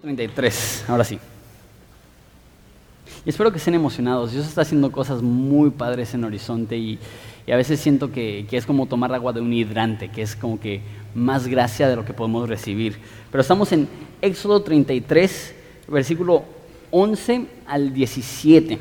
[0.00, 1.18] 33, ahora sí.
[3.24, 4.32] Y espero que estén emocionados.
[4.32, 6.98] Dios está haciendo cosas muy padres en Horizonte y,
[7.46, 10.36] y a veces siento que, que, es como tomar agua de un hidrante, que es
[10.36, 10.80] como que
[11.14, 12.98] más gracia de lo que podemos recibir.
[13.30, 13.88] Pero estamos en
[14.20, 15.54] Éxodo 33,
[15.88, 16.44] versículo
[16.90, 18.78] 11 al 17.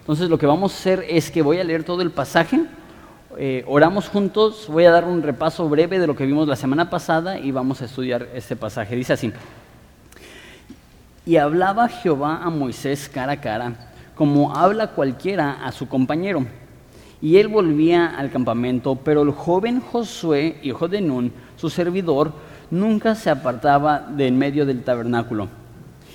[0.00, 2.60] Entonces lo que vamos a hacer es que voy a leer todo el pasaje,
[3.36, 6.88] eh, oramos juntos, voy a dar un repaso breve de lo que vimos la semana
[6.88, 8.96] pasada y vamos a estudiar este pasaje.
[8.96, 9.32] Dice así.
[11.28, 13.74] Y hablaba Jehová a Moisés cara a cara,
[14.14, 16.46] como habla cualquiera a su compañero.
[17.20, 22.32] Y él volvía al campamento, pero el joven Josué, hijo de Nun, su servidor,
[22.70, 25.48] nunca se apartaba de en medio del tabernáculo.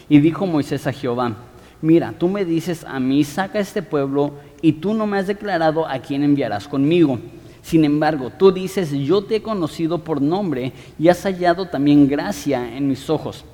[0.09, 1.35] Y dijo Moisés a Jehová,
[1.79, 4.33] mira, tú me dices a mí, saca este pueblo,
[4.63, 7.19] y tú no me has declarado a quién enviarás conmigo.
[7.61, 12.75] Sin embargo, tú dices, yo te he conocido por nombre y has hallado también gracia
[12.75, 13.45] en mis ojos.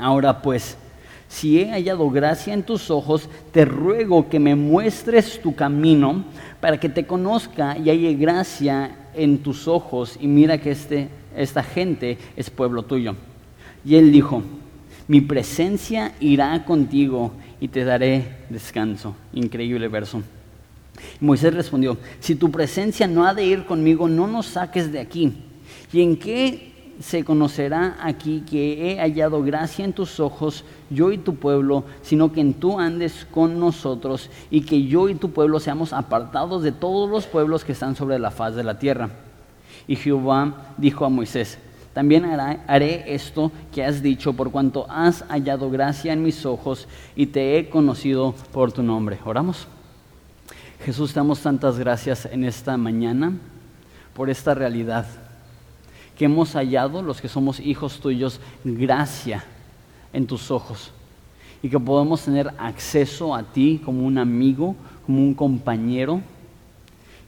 [0.00, 0.76] Ahora pues,
[1.28, 6.24] si he hallado gracia en tus ojos, te ruego que me muestres tu camino
[6.60, 11.62] para que te conozca y halle gracia en tus ojos y mira que este, esta
[11.62, 13.14] gente es pueblo tuyo.
[13.84, 14.42] Y él dijo,
[15.06, 19.14] mi presencia irá contigo y te daré descanso.
[19.32, 20.22] Increíble verso.
[21.20, 25.32] Moisés respondió, si tu presencia no ha de ir conmigo, no nos saques de aquí.
[25.92, 26.69] ¿Y en qué
[27.00, 32.30] se conocerá aquí que he hallado gracia en tus ojos, yo y tu pueblo, sino
[32.30, 36.72] que en tú andes con nosotros y que yo y tu pueblo seamos apartados de
[36.72, 39.08] todos los pueblos que están sobre la faz de la tierra?
[39.88, 41.58] Y Jehová dijo a Moisés,
[41.94, 47.26] también haré esto que has dicho por cuanto has hallado gracia en mis ojos y
[47.26, 49.18] te he conocido por tu nombre.
[49.24, 49.66] Oramos.
[50.84, 53.32] Jesús, damos tantas gracias en esta mañana
[54.14, 55.06] por esta realidad
[56.20, 59.42] que hemos hallado los que somos hijos tuyos gracia
[60.12, 60.90] en tus ojos
[61.62, 64.76] y que podemos tener acceso a ti como un amigo,
[65.06, 66.20] como un compañero.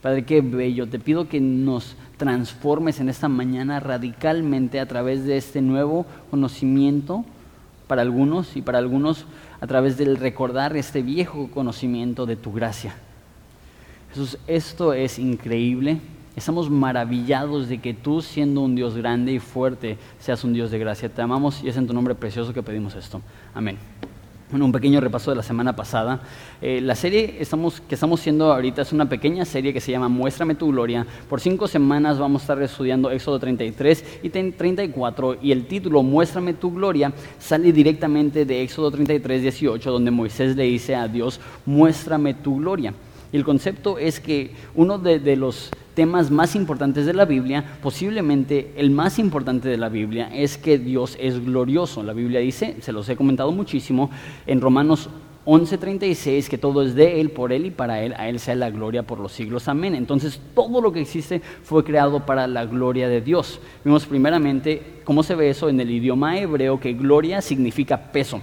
[0.03, 0.87] Padre, qué bello.
[0.91, 7.25] Te pido que nos transformes en esta mañana radicalmente a través de este nuevo conocimiento
[7.87, 9.25] para algunos y para algunos
[9.63, 12.95] a través del recordar este viejo conocimiento de tu gracia.
[14.11, 15.99] Jesús, esto es increíble.
[16.35, 20.79] Estamos maravillados de que tú, siendo un Dios grande y fuerte, seas un Dios de
[20.79, 21.11] gracia.
[21.11, 23.21] Te amamos y es en tu nombre precioso que pedimos esto.
[23.55, 23.77] Amén.
[24.53, 26.21] Bueno, un pequeño repaso de la semana pasada.
[26.61, 30.09] Eh, la serie estamos, que estamos haciendo ahorita es una pequeña serie que se llama
[30.09, 31.07] Muéstrame tu Gloria.
[31.29, 36.53] Por cinco semanas vamos a estar estudiando Éxodo 33 y 34 y el título Muéstrame
[36.53, 42.35] tu Gloria sale directamente de Éxodo 33, 18, donde Moisés le dice a Dios, Muéstrame
[42.35, 42.93] tu Gloria.
[43.33, 47.79] Y el concepto es que uno de, de, los temas más importantes de la Biblia,
[47.83, 52.03] posiblemente el más importante de la Biblia, es que Dios es glorioso.
[52.03, 54.11] La Biblia dice, se los he comentado muchísimo,
[54.47, 55.09] en Romanos
[55.45, 58.71] 11:36, que todo es de Él, por Él y para Él, a Él sea la
[58.71, 59.67] gloria por los siglos.
[59.67, 59.95] Amén.
[59.95, 63.61] Entonces, todo lo que existe fue creado para la gloria de Dios.
[63.83, 68.41] Vimos primeramente cómo se ve eso en el idioma hebreo, que gloria significa peso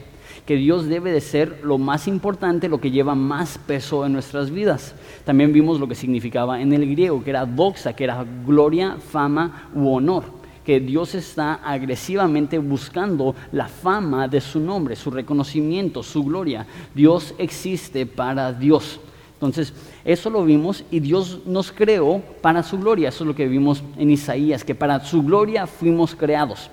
[0.50, 4.50] que Dios debe de ser lo más importante, lo que lleva más peso en nuestras
[4.50, 4.96] vidas.
[5.24, 9.70] También vimos lo que significaba en el griego, que era doxa, que era gloria, fama
[9.76, 10.24] u honor
[10.66, 16.66] que Dios está agresivamente buscando la fama de su nombre, su reconocimiento, su gloria.
[16.96, 19.00] Dios existe para Dios.
[19.34, 19.72] Entonces,
[20.04, 23.10] eso lo vimos y Dios nos creó para su gloria.
[23.10, 26.72] Eso es lo que vimos en Isaías, que para su gloria fuimos creados.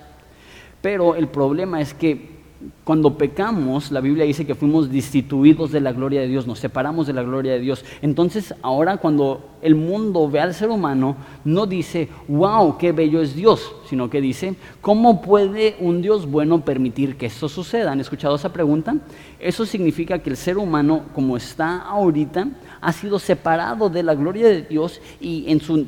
[0.81, 2.36] Pero el problema es que
[2.83, 7.05] cuando pecamos, la Biblia dice que fuimos destituidos de la gloria de Dios, nos separamos
[7.05, 7.85] de la gloria de Dios.
[8.01, 13.35] Entonces, ahora cuando el mundo ve al ser humano, no dice, wow, qué bello es
[13.35, 17.91] Dios, sino que dice, ¿cómo puede un Dios bueno permitir que esto suceda?
[17.91, 18.95] ¿Han escuchado esa pregunta?
[19.39, 22.47] Eso significa que el ser humano, como está ahorita,
[22.81, 25.85] ha sido separado de la gloria de Dios y en su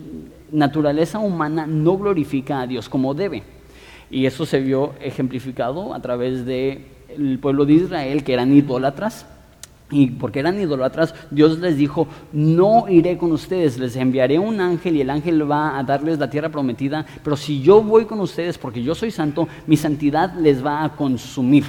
[0.51, 3.58] naturaleza humana no glorifica a Dios como debe.
[4.11, 9.25] Y eso se vio ejemplificado a través del pueblo de Israel, que eran idólatras.
[9.91, 14.95] Y porque eran idólatras, Dios les dijo, no iré con ustedes, les enviaré un ángel
[14.95, 18.59] y el ángel va a darles la tierra prometida, pero si yo voy con ustedes
[18.59, 21.65] porque yo soy santo, mi santidad les va a consumir.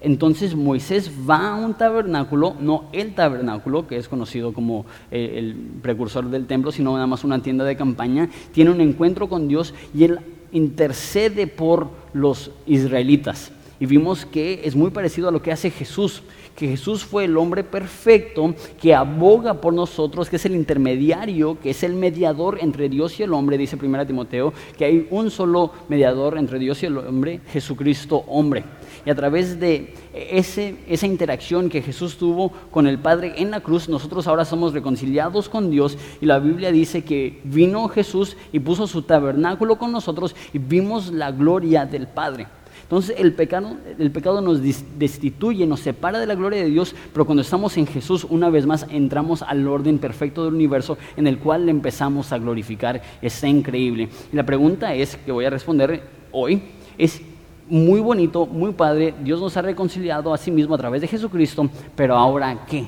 [0.00, 5.54] Entonces Moisés va a un tabernáculo, no el tabernáculo, que es conocido como eh, el
[5.80, 9.74] precursor del templo, sino nada más una tienda de campaña, tiene un encuentro con Dios
[9.94, 10.18] y él
[10.52, 13.52] intercede por los israelitas.
[13.80, 16.22] Y vimos que es muy parecido a lo que hace Jesús,
[16.54, 21.70] que Jesús fue el hombre perfecto que aboga por nosotros, que es el intermediario, que
[21.70, 25.72] es el mediador entre Dios y el hombre, dice 1 Timoteo, que hay un solo
[25.88, 28.62] mediador entre Dios y el hombre, Jesucristo hombre.
[29.04, 33.60] Y a través de ese, esa interacción que Jesús tuvo con el Padre en la
[33.60, 38.60] cruz, nosotros ahora somos reconciliados con Dios y la Biblia dice que vino Jesús y
[38.60, 42.46] puso su tabernáculo con nosotros y vimos la gloria del Padre.
[42.82, 47.24] Entonces el pecado, el pecado nos destituye, nos separa de la gloria de Dios, pero
[47.24, 51.38] cuando estamos en Jesús, una vez más entramos al orden perfecto del universo en el
[51.38, 53.00] cual le empezamos a glorificar.
[53.22, 54.10] Está increíble.
[54.30, 56.02] Y la pregunta es, que voy a responder
[56.32, 56.62] hoy,
[56.98, 57.22] es
[57.68, 61.68] muy bonito, muy padre, Dios nos ha reconciliado a sí mismo a través de Jesucristo,
[61.96, 62.86] pero ahora qué?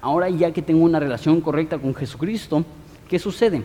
[0.00, 2.64] Ahora ya que tengo una relación correcta con Jesucristo,
[3.08, 3.62] ¿qué sucede?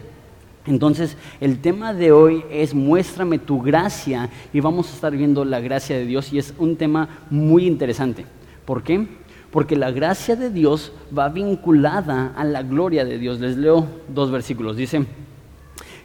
[0.65, 5.59] Entonces, el tema de hoy es muéstrame tu gracia y vamos a estar viendo la
[5.59, 8.25] gracia de Dios y es un tema muy interesante.
[8.65, 9.07] ¿Por qué?
[9.51, 13.39] Porque la gracia de Dios va vinculada a la gloria de Dios.
[13.39, 14.77] Les leo dos versículos.
[14.77, 15.05] Dice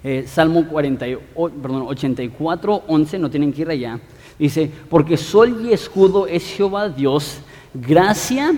[0.02, 4.00] eh, Salmo 84, 11, no tienen que ir allá.
[4.38, 7.38] Dice, porque sol y escudo es Jehová Dios,
[7.72, 8.52] gracia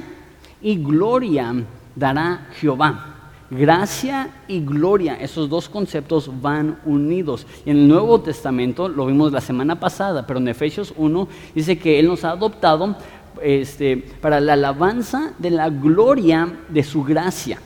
[0.63, 1.55] y gloria
[1.95, 3.13] dará Jehová.
[3.49, 7.47] Gracia y gloria, esos dos conceptos van unidos.
[7.65, 11.79] Y en el Nuevo Testamento, lo vimos la semana pasada, pero en Efesios 1 dice
[11.79, 12.97] que Él nos ha adoptado
[13.41, 17.61] este, para la alabanza de la gloria de su gracia.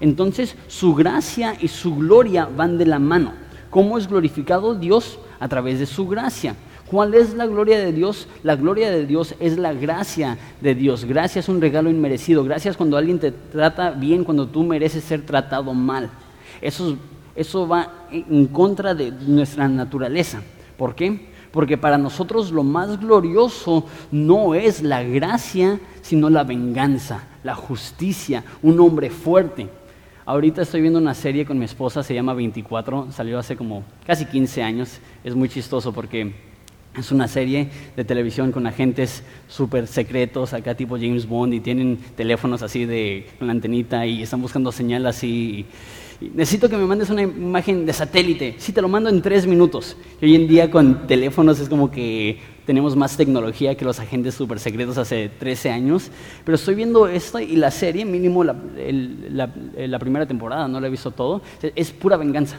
[0.00, 3.32] Entonces, su gracia y su gloria van de la mano.
[3.70, 5.20] ¿Cómo es glorificado Dios?
[5.38, 6.56] A través de su gracia.
[6.90, 8.26] ¿Cuál es la gloria de Dios?
[8.42, 11.04] La gloria de Dios es la gracia de Dios.
[11.04, 12.42] Gracia es un regalo inmerecido.
[12.42, 16.10] Gracias cuando alguien te trata bien, cuando tú mereces ser tratado mal.
[16.60, 16.96] Eso,
[17.36, 20.42] eso va en contra de nuestra naturaleza.
[20.76, 21.30] ¿Por qué?
[21.52, 28.42] Porque para nosotros lo más glorioso no es la gracia, sino la venganza, la justicia,
[28.62, 29.68] un hombre fuerte.
[30.26, 34.24] Ahorita estoy viendo una serie con mi esposa, se llama 24, salió hace como casi
[34.26, 34.98] 15 años.
[35.22, 36.49] Es muy chistoso porque
[36.96, 41.98] es una serie de televisión con agentes súper secretos, acá tipo James Bond, y tienen
[42.16, 45.66] teléfonos así de con la antenita y están buscando señal así.
[46.20, 48.56] necesito que me mandes una imagen de satélite.
[48.58, 49.96] Sí, te lo mando en tres minutos.
[50.20, 54.34] Y hoy en día con teléfonos es como que tenemos más tecnología que los agentes
[54.34, 56.10] súper secretos hace 13 años.
[56.44, 60.90] Pero estoy viendo esta y la serie, mínimo la, la, primera temporada, no la he
[60.90, 62.58] visto todo, es pura venganza.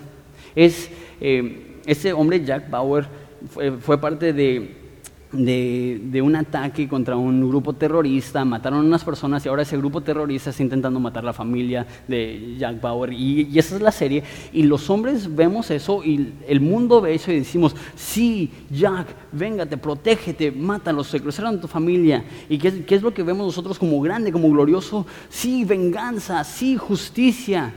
[0.55, 0.89] Es
[1.19, 3.07] eh, ese hombre, Jack Bauer,
[3.49, 9.63] fue, parte de, un ataque contra un grupo terrorista, mataron a unas personas y ahora
[9.63, 13.13] ese grupo terrorista está intentando matar a la familia de Jack Bauer.
[13.13, 14.23] Y, y, esa es la serie.
[14.51, 19.77] Y los hombres vemos eso y el mundo ve eso y decimos, sí, Jack, véngate,
[19.77, 22.23] protégete, mátalos, secuestraron a tu familia.
[22.49, 25.05] ¿Y qué, qué es lo que vemos nosotros como grande, como glorioso?
[25.29, 27.73] Sí, venganza, sí, justicia.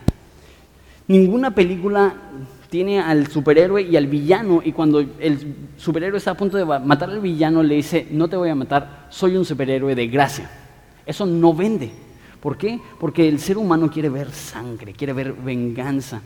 [1.06, 2.14] Ninguna película
[2.74, 7.08] tiene al superhéroe y al villano y cuando el superhéroe está a punto de matar
[7.08, 10.50] al villano le dice, no te voy a matar, soy un superhéroe de gracia.
[11.06, 11.92] Eso no vende.
[12.40, 12.80] ¿Por qué?
[12.98, 16.20] Porque el ser humano quiere ver sangre, quiere ver venganza.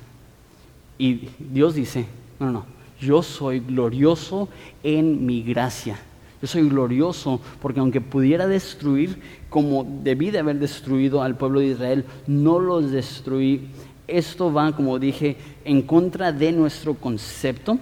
[0.97, 2.06] Y Dios dice,
[2.41, 2.65] no, no,
[2.99, 4.49] yo soy glorioso
[4.83, 5.99] en mi gracia.
[6.41, 11.67] Yo soy glorioso porque aunque pudiera destruir como debí de haber destruido al pueblo de
[11.67, 13.69] Israel, no los destruí
[14.08, 17.78] esto va, como dije, en contra de nuestro concepto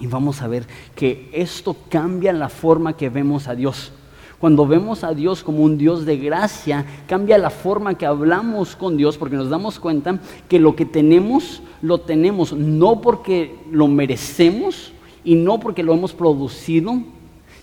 [0.00, 3.92] y vamos a ver que esto cambia la forma que vemos a Dios.
[4.38, 8.96] Cuando vemos a Dios como un Dios de gracia, cambia la forma que hablamos con
[8.96, 14.92] Dios porque nos damos cuenta que lo que tenemos, lo tenemos no porque lo merecemos
[15.24, 17.02] y no porque lo hemos producido,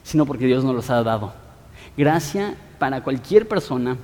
[0.04, 1.34] sino porque Dios nos los ha dado.
[1.96, 3.98] Gracia para cualquier persona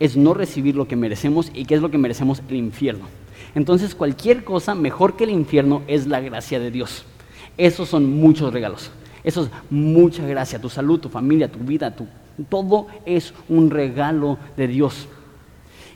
[0.00, 3.06] es no recibir lo que merecemos y qué es lo que merecemos el infierno.
[3.54, 7.04] Entonces cualquier cosa mejor que el infierno es la gracia de Dios.
[7.56, 8.90] Esos son muchos regalos.
[9.24, 10.60] Eso es mucha gracia.
[10.60, 12.06] Tu salud, tu familia, tu vida, tu,
[12.48, 15.08] todo es un regalo de Dios.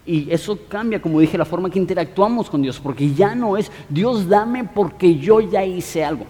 [0.05, 3.71] Y eso cambia, como dije, la forma que interactuamos con Dios, porque ya no es
[3.89, 6.27] Dios dame porque yo ya hice algo.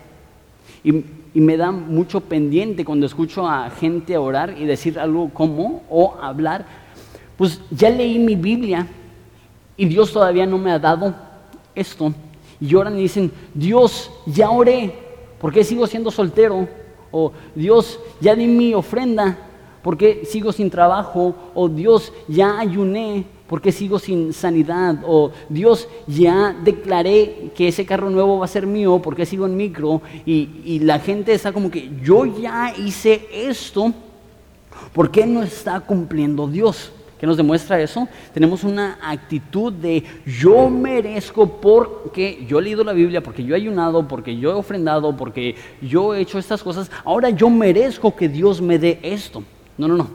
[0.84, 1.02] Y,
[1.34, 6.16] y me da mucho pendiente cuando escucho a gente orar y decir algo como, o
[6.20, 6.66] hablar,
[7.42, 8.86] pues ya leí mi Biblia,
[9.76, 11.12] y Dios todavía no me ha dado
[11.74, 12.14] esto.
[12.60, 14.94] Y lloran y dicen, Dios, ya oré,
[15.40, 16.68] ¿por qué sigo siendo soltero?
[17.10, 19.36] O Dios, ya di mi ofrenda,
[19.82, 21.34] ¿por qué sigo sin trabajo?
[21.52, 25.02] O Dios, ya ayuné, ¿por qué sigo sin sanidad?
[25.04, 29.46] O Dios, ya declaré que ese carro nuevo va a ser mío, ¿por qué sigo
[29.46, 30.00] en micro?
[30.24, 33.92] Y, y la gente está como que, yo ya hice esto,
[34.92, 36.92] ¿Por qué no está cumpliendo Dios?
[37.22, 38.08] ¿Qué nos demuestra eso?
[38.34, 43.58] Tenemos una actitud de yo merezco porque yo he leído la Biblia, porque yo he
[43.58, 46.90] ayunado, porque yo he ofrendado, porque yo he hecho estas cosas.
[47.04, 49.44] Ahora yo merezco que Dios me dé esto.
[49.78, 50.10] No, no, no.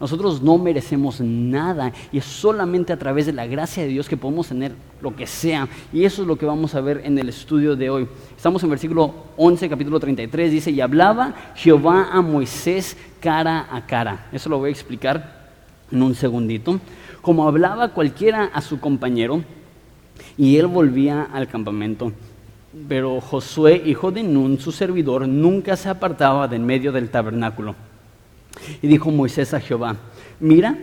[0.00, 4.16] Nosotros no merecemos nada y es solamente a través de la gracia de Dios que
[4.16, 4.72] podemos tener
[5.02, 5.68] lo que sea.
[5.92, 8.08] Y eso es lo que vamos a ver en el estudio de hoy.
[8.34, 14.28] Estamos en versículo 11, capítulo 33, dice, y hablaba Jehová a Moisés cara a cara.
[14.32, 15.35] Eso lo voy a explicar
[15.90, 16.80] en un segundito.
[17.22, 19.42] Como hablaba cualquiera a su compañero,
[20.36, 22.12] y él volvía al campamento.
[22.88, 27.74] Pero Josué, hijo de Nun, su servidor, nunca se apartaba de en medio del tabernáculo.
[28.82, 29.96] Y dijo Moisés a Jehová,
[30.40, 30.76] mira,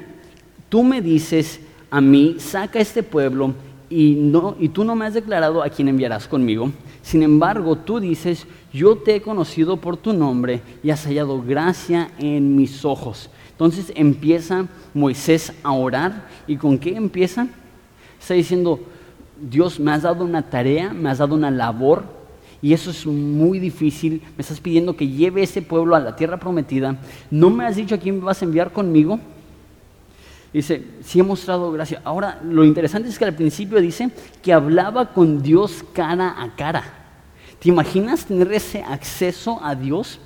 [0.70, 3.54] tú me dices a mí, saca este pueblo
[3.90, 6.72] y, no, y tú no me has declarado a quién enviarás conmigo.
[7.04, 12.10] Sin embargo, tú dices, yo te he conocido por tu nombre y has hallado gracia
[12.18, 13.30] en mis ojos.
[13.54, 16.28] Entonces empieza Moisés a orar.
[16.48, 17.48] ¿Y con qué empieza?
[18.20, 18.80] Está diciendo,
[19.40, 22.04] Dios, me has dado una tarea, me has dado una labor,
[22.62, 24.22] y eso es muy difícil.
[24.38, 26.98] Me estás pidiendo que lleve ese pueblo a la tierra prometida.
[27.30, 29.20] No me has dicho a quién me vas a enviar conmigo.
[30.54, 32.02] Dice, sí he mostrado gracia.
[32.06, 36.84] Ahora, lo interesante es que al principio dice que hablaba con Dios cara a cara.
[37.60, 40.22] ¿Te imaginas tener ese acceso a Dios?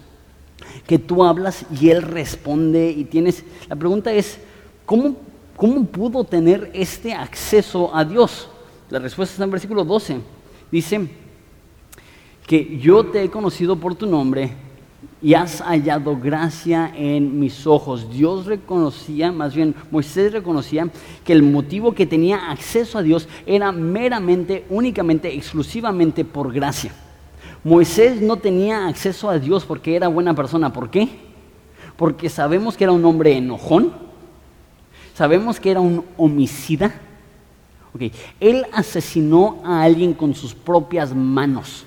[0.87, 3.43] Que tú hablas y Él responde y tienes...
[3.67, 4.39] La pregunta es,
[4.85, 5.15] ¿cómo,
[5.55, 8.49] cómo pudo tener este acceso a Dios?
[8.89, 10.21] La respuesta está en versículo 12.
[10.71, 11.07] Dice,
[12.47, 14.51] que yo te he conocido por tu nombre
[15.21, 18.09] y has hallado gracia en mis ojos.
[18.09, 20.89] Dios reconocía, más bien Moisés reconocía
[21.25, 26.93] que el motivo que tenía acceso a Dios era meramente, únicamente, exclusivamente por gracia.
[27.63, 30.71] Moisés no tenía acceso a Dios porque era buena persona.
[30.71, 31.09] ¿Por qué?
[31.95, 33.93] Porque sabemos que era un hombre enojón,
[35.13, 36.93] sabemos que era un homicida.
[38.39, 41.85] Él asesinó a alguien con sus propias manos.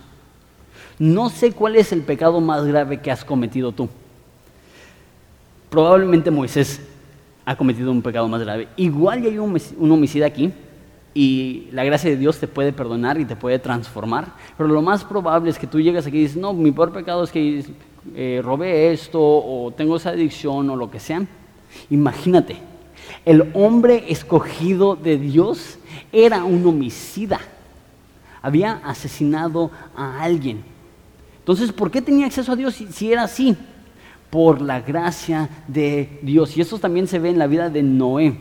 [0.99, 3.89] No sé cuál es el pecado más grave que has cometido tú.
[5.71, 6.81] Probablemente Moisés
[7.45, 8.69] ha cometido un pecado más grave.
[8.77, 10.53] Igual ya hay un, homicida aquí
[11.12, 14.33] y la gracia de Dios te puede perdonar y te puede transformar.
[14.57, 17.25] Pero lo más probable es que tú llegas aquí y dices, no, mi peor pecado
[17.25, 17.64] es que
[18.14, 21.26] eh, robé esto o tengo esa adicción o lo que sea.
[21.90, 22.57] Imagínate,
[23.25, 25.79] el hombre escogido de Dios
[26.12, 27.40] era un homicida.
[28.43, 30.62] Había asesinado a alguien.
[31.40, 33.57] Entonces, ¿por qué tenía acceso a Dios si, era así?
[34.31, 36.57] Por la gracia de Dios.
[36.57, 38.38] Y eso también se ve en la vida de Noé.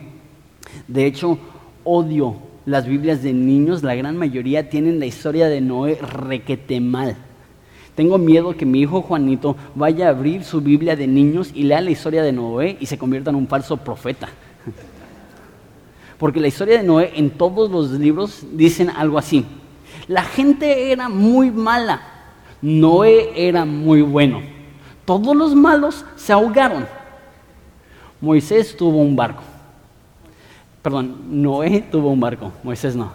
[0.86, 1.36] De hecho,
[1.82, 3.82] odio las Biblias de niños.
[3.82, 7.16] La gran mayoría tienen la historia de Noé requete mal.
[7.94, 11.80] Tengo miedo que mi hijo Juanito vaya a abrir su Biblia de niños y lea
[11.80, 14.28] la historia de Noé y se convierta en un falso profeta.
[16.18, 19.44] Porque la historia de Noé en todos los libros dicen algo así.
[20.06, 22.00] La gente era muy mala,
[22.62, 24.40] Noé era muy bueno.
[25.04, 26.86] Todos los malos se ahogaron.
[28.20, 29.42] Moisés tuvo un barco.
[30.82, 33.12] Perdón, Noé tuvo un barco, Moisés no.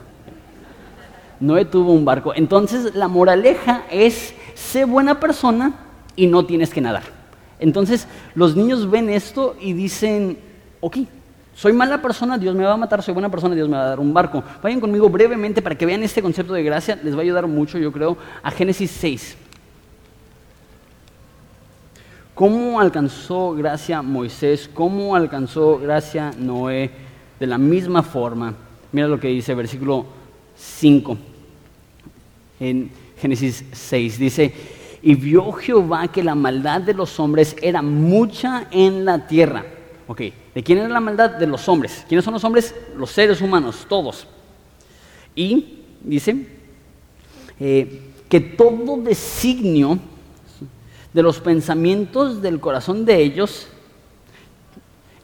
[1.40, 2.34] Noé tuvo un barco.
[2.36, 5.74] Entonces la moraleja es, sé buena persona
[6.16, 7.04] y no tienes que nadar.
[7.60, 10.38] Entonces los niños ven esto y dicen,
[10.80, 10.98] ok,
[11.56, 13.90] soy mala persona, Dios me va a matar, soy buena persona, Dios me va a
[13.90, 14.44] dar un barco.
[14.62, 17.78] Vayan conmigo brevemente para que vean este concepto de gracia, les va a ayudar mucho,
[17.78, 19.38] yo creo, a Génesis 6.
[22.36, 24.70] ¿Cómo alcanzó gracia Moisés?
[24.74, 27.05] ¿Cómo alcanzó gracia Noé?
[27.40, 28.54] De la misma forma,
[28.92, 30.06] mira lo que dice versículo
[30.56, 31.18] 5
[32.60, 32.90] en
[33.20, 34.20] Génesis 6.
[34.20, 34.54] Dice,
[35.02, 39.66] y vio Jehová que la maldad de los hombres era mucha en la tierra
[40.08, 40.22] Ok,
[40.54, 41.32] ¿de quién era la maldad?
[41.32, 42.06] De los hombres.
[42.08, 42.76] ¿Quiénes son los hombres?
[42.96, 44.28] Los seres humanos, todos.
[45.36, 46.48] Y dice
[47.60, 49.98] eh, que todo designio
[51.12, 53.68] de los pensamientos del corazón de ellos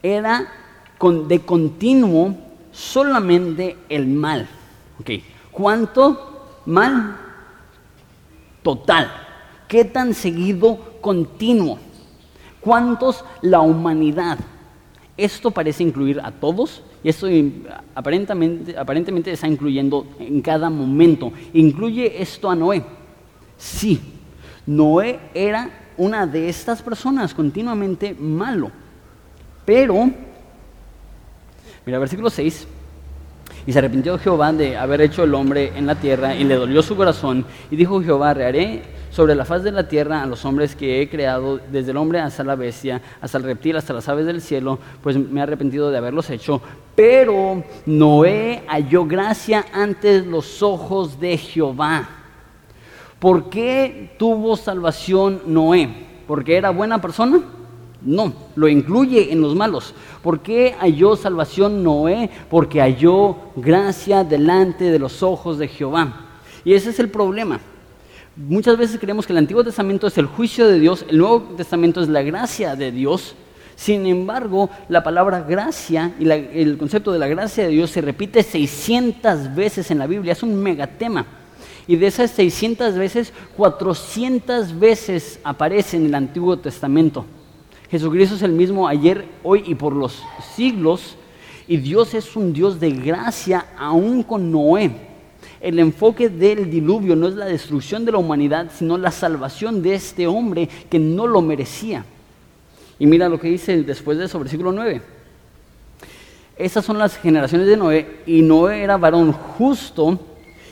[0.01, 0.51] era
[1.10, 2.36] de continuo
[2.72, 4.48] solamente el mal.
[5.00, 5.10] Ok,
[5.51, 7.17] ¿cuánto mal?
[8.62, 9.12] Total.
[9.67, 11.79] ¿Qué tan seguido continuo?
[12.60, 14.38] ¿Cuántos la humanidad?
[15.17, 17.27] Esto parece incluir a todos y esto
[17.96, 21.31] aparentemente, aparentemente está incluyendo en cada momento.
[21.53, 22.84] ¿Incluye esto a Noé?
[23.58, 24.00] Sí,
[24.65, 28.72] Noé era una de estas personas continuamente malo.
[29.65, 30.12] Pero,
[31.85, 32.67] mira, versículo 6.
[33.65, 36.81] Y se arrepintió Jehová de haber hecho el hombre en la tierra y le dolió
[36.81, 37.45] su corazón.
[37.69, 41.09] Y dijo Jehová, reharé sobre la faz de la tierra a los hombres que he
[41.09, 44.79] creado, desde el hombre hasta la bestia, hasta el reptil, hasta las aves del cielo,
[45.03, 46.61] pues me he arrepentido de haberlos hecho.
[46.95, 52.07] Pero Noé halló gracia ante los ojos de Jehová.
[53.19, 56.07] ¿Por qué tuvo salvación Noé?
[56.25, 57.41] ¿Porque era buena persona?
[58.03, 59.93] No, lo incluye en los malos.
[60.24, 62.29] ¿Por qué halló salvación Noé?
[62.50, 66.39] Porque halló gracia delante de los ojos de Jehová.
[66.65, 67.60] Y ese es el problema.
[68.36, 72.01] Muchas veces creemos que el Antiguo Testamento es el juicio de Dios, el Nuevo Testamento
[72.01, 73.36] es la gracia de Dios.
[73.75, 78.41] Sin embargo, la palabra gracia y el concepto de la gracia de Dios se repite
[78.41, 81.25] 600 veces en la Biblia, es un megatema.
[81.88, 87.25] Y de esas 600 veces, 400 veces aparece en el Antiguo Testamento.
[87.91, 90.24] Jesucristo es el mismo ayer, hoy y por los
[90.55, 91.17] siglos.
[91.67, 94.91] Y Dios es un Dios de gracia aún con Noé.
[95.60, 99.93] El enfoque del diluvio no es la destrucción de la humanidad, sino la salvación de
[99.93, 102.05] este hombre que no lo merecía.
[102.98, 105.01] Y mira lo que dice después de eso, versículo 9.
[106.55, 110.17] Esas son las generaciones de Noé, y Noé era varón justo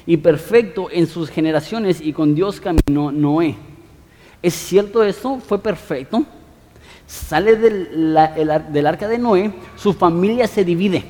[0.05, 3.57] y perfecto en sus generaciones, y con Dios caminó Noé.
[4.41, 5.39] ¿Es cierto esto?
[5.39, 6.25] ¿Fue perfecto?
[7.09, 11.03] Sale del, arca de Noé, su familia se divide.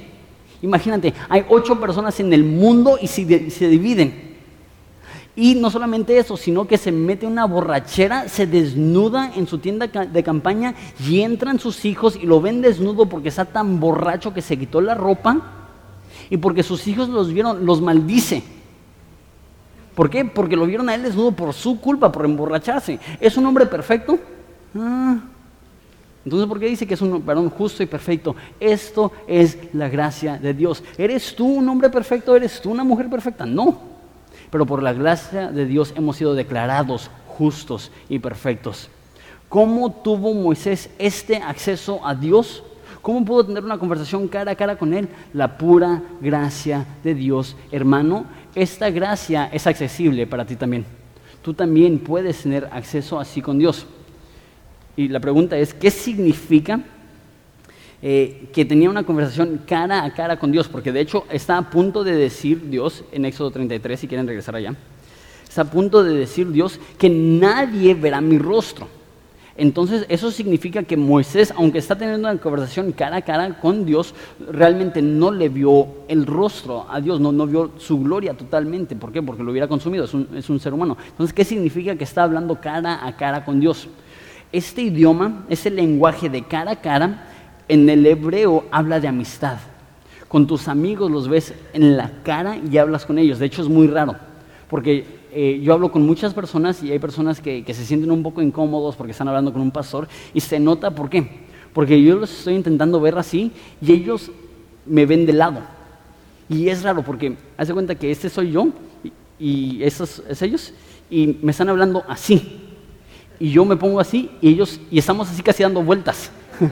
[0.62, 4.38] Imagínate, hay ocho personas en el mundo y se, dividen.
[5.36, 9.88] Y no solamente eso, sino que se mete una borrachera, se desnuda en su tienda
[9.88, 10.74] de campaña
[11.06, 14.80] y entran sus hijos y lo ven desnudo porque está tan borracho que se quitó
[14.80, 15.42] la ropa
[16.30, 18.42] y porque sus hijos los vieron, los maldice.
[19.96, 20.24] ¿Por qué?
[20.24, 23.00] Porque lo vieron a él desnudo por su culpa, por emborracharse.
[23.20, 24.18] ¿Es un hombre perfecto?
[24.78, 25.20] Ah,
[26.26, 28.36] entonces, ¿por qué dice que es un varón justo y perfecto?
[28.60, 30.84] Esto es la gracia de Dios.
[30.98, 32.36] ¿Eres tú un hombre perfecto?
[32.36, 33.46] ¿Eres tú una mujer perfecta?
[33.46, 33.80] No.
[34.52, 38.90] Pero por la gracia de Dios hemos sido declarados justos y perfectos.
[39.48, 42.64] ¿Cómo tuvo Moisés este acceso a Dios?
[43.02, 45.08] ¿Cómo pudo tener una conversación cara a cara con Él?
[45.34, 47.56] La pura gracia de Dios.
[47.72, 50.86] Hermano, esta gracia es accesible para ti también.
[51.42, 53.88] Tú también puedes tener acceso así con Dios.
[55.00, 56.82] Y la pregunta es, ¿qué significa
[58.02, 60.68] eh, que tenía una conversación cara a cara con Dios?
[60.68, 64.58] Porque de hecho está a punto de decir Dios en Éxodo 33, si quieren regresar
[64.58, 64.76] allá,
[65.48, 68.90] está a punto de decir Dios que nadie verá mi rostro.
[69.56, 74.14] Entonces eso significa que Moisés, aunque está teniendo una conversación cara a cara con Dios,
[74.52, 78.98] realmente no le vio el rostro a Dios, no, vio su gloria totalmente.
[78.98, 79.24] ¿Por qué?
[79.24, 80.98] Porque lo hubiera consumido, es un, es un ser humano.
[81.08, 83.88] Entonces, ¿qué significa que está hablando cara a cara con Dios?
[84.52, 87.28] Este idioma, ese lenguaje de cara a cara,
[87.68, 89.58] en el hebreo habla de amistad.
[90.28, 93.38] Con tus amigos los ves en la cara y hablas con ellos.
[93.38, 94.16] De hecho, es muy raro,
[94.68, 98.42] porque eh, yo hablo con muchas personas y hay personas que, se sienten un poco
[98.42, 101.48] incómodos porque están hablando con un pastor y se nota por qué.
[101.72, 104.32] Porque yo los estoy intentando ver así y ellos
[104.88, 105.62] me ven de lado.
[106.50, 108.70] Y es raro porque hace cuenta que este soy yo
[109.04, 109.12] y,
[109.78, 110.74] y estos es ellos
[111.12, 112.69] y me están hablando así
[113.40, 116.32] y yo me pongo así y ellos y estamos así casi dando vueltas.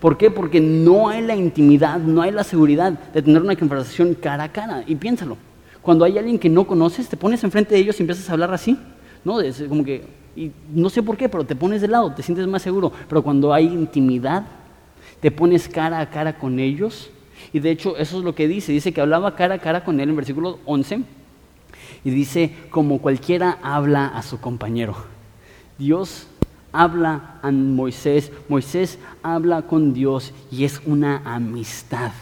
[0.00, 0.30] ¿Por qué?
[0.30, 4.52] Porque no hay la intimidad, no hay la seguridad de tener una conversación cara a
[4.52, 4.84] cara.
[4.86, 5.36] Y piénsalo,
[5.82, 8.52] cuando hay alguien que no conoces, te pones enfrente de ellos y empiezas a hablar
[8.54, 8.78] así,
[9.24, 9.38] ¿no?
[9.68, 10.04] Como que,
[10.36, 12.92] y no sé por qué, pero te pones de lado, te sientes más seguro.
[13.08, 14.44] Pero cuando hay intimidad,
[15.20, 17.10] te pones cara a cara con ellos.
[17.52, 18.70] Y de hecho, eso es lo que dice.
[18.70, 21.02] Dice que hablaba cara a cara con él en versículo 11.
[22.04, 25.17] Y dice, como cualquiera habla a su compañero.
[25.78, 26.26] Dios
[26.72, 32.12] habla a Moisés, Moisés habla con Dios y es una amistad.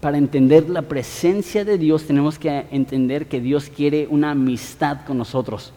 [0.00, 5.18] Para entender la presencia de Dios tenemos que entender que Dios quiere una amistad con
[5.18, 5.72] nosotros.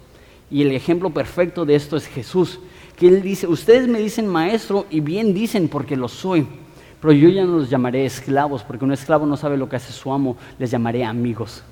[0.50, 2.60] Y el ejemplo perfecto de esto es Jesús,
[2.96, 6.48] que él dice, ustedes me dicen maestro y bien dicen porque lo soy,
[7.00, 9.94] pero yo ya no los llamaré esclavos, porque un esclavo no sabe lo que hace
[9.94, 11.64] su amo, les llamaré amigos.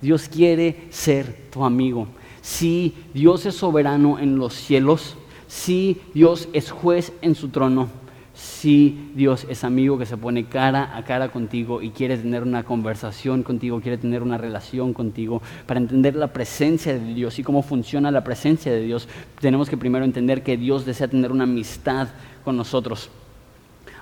[0.00, 2.06] Dios quiere ser tu amigo
[2.44, 5.16] si Dios es soberano en los cielos,
[5.48, 7.88] si Dios es juez en su trono,
[8.34, 12.62] si Dios es amigo que se pone cara a cara contigo y quiere tener una
[12.62, 17.62] conversación contigo, quiere tener una relación contigo, para entender la presencia de Dios y cómo
[17.62, 19.08] funciona la presencia de Dios,
[19.40, 22.08] tenemos que primero entender que Dios desea tener una amistad
[22.44, 23.08] con nosotros.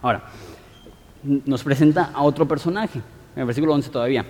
[0.03, 0.25] Ahora,
[1.23, 2.99] nos presenta a otro personaje,
[3.37, 4.27] en el versículo 11 todavía.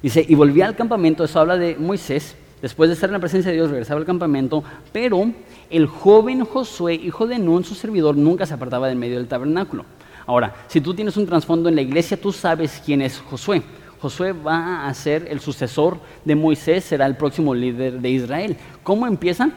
[0.00, 3.50] Dice, y volví al campamento, eso habla de Moisés, Después de estar en la presencia
[3.50, 5.30] de Dios, regresaba al campamento, pero
[5.70, 9.84] el joven Josué, hijo de Nun, su servidor, nunca se apartaba del medio del tabernáculo.
[10.26, 13.62] Ahora, si tú tienes un trasfondo en la iglesia, tú sabes quién es Josué.
[14.00, 18.56] Josué va a ser el sucesor de Moisés, será el próximo líder de Israel.
[18.82, 19.50] ¿Cómo empieza?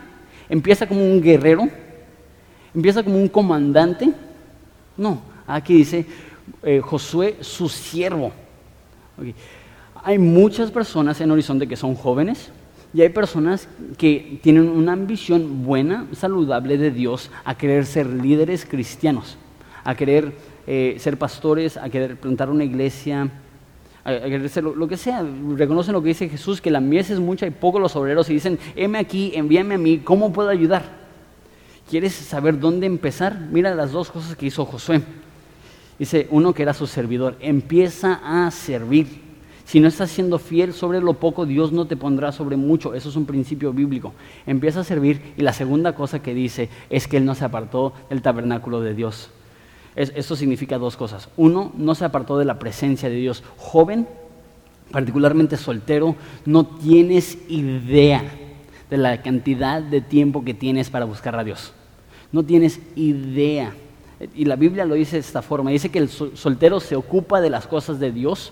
[0.47, 1.67] Empieza como un guerrero,
[2.73, 4.13] empieza como un comandante.
[4.95, 6.05] No, aquí dice
[6.63, 8.31] eh, Josué su siervo.
[10.03, 12.51] Hay muchas personas en Horizonte que son jóvenes
[12.93, 18.65] y hay personas que tienen una ambición buena, saludable de Dios a querer ser líderes
[18.65, 19.37] cristianos,
[19.83, 20.33] a querer
[20.67, 23.31] eh, ser pastores, a querer plantar una iglesia,
[24.03, 25.25] a, querer ser lo, que sea.
[25.55, 28.33] Reconocen lo que dice Jesús, que la mies es mucha y poco los obreros y
[28.33, 30.83] dicen, heme aquí, envíame a mí, ¿cómo puedo ayudar?
[31.89, 33.39] ¿Quieres saber dónde empezar?
[33.51, 35.01] Mira las dos cosas que hizo Josué.
[35.97, 39.30] Dice uno que era su servidor, empieza a servir.
[39.71, 42.93] Si no estás siendo fiel sobre lo poco, Dios no te pondrá sobre mucho.
[42.93, 44.13] Eso es un principio bíblico.
[44.45, 47.93] Empieza a servir y la segunda cosa que dice es que Él no se apartó
[48.09, 49.29] del tabernáculo de Dios.
[49.95, 51.29] eso significa dos cosas.
[51.37, 53.45] Uno, no se apartó de la presencia de Dios.
[53.55, 54.09] Joven,
[54.91, 58.25] particularmente soltero, no tienes idea
[58.89, 61.71] de la cantidad de tiempo que tienes para buscar a Dios.
[62.33, 63.73] No tienes idea.
[64.35, 65.71] Y la Biblia lo dice de esta forma.
[65.71, 68.51] Dice que el soltero se ocupa de las cosas de Dios,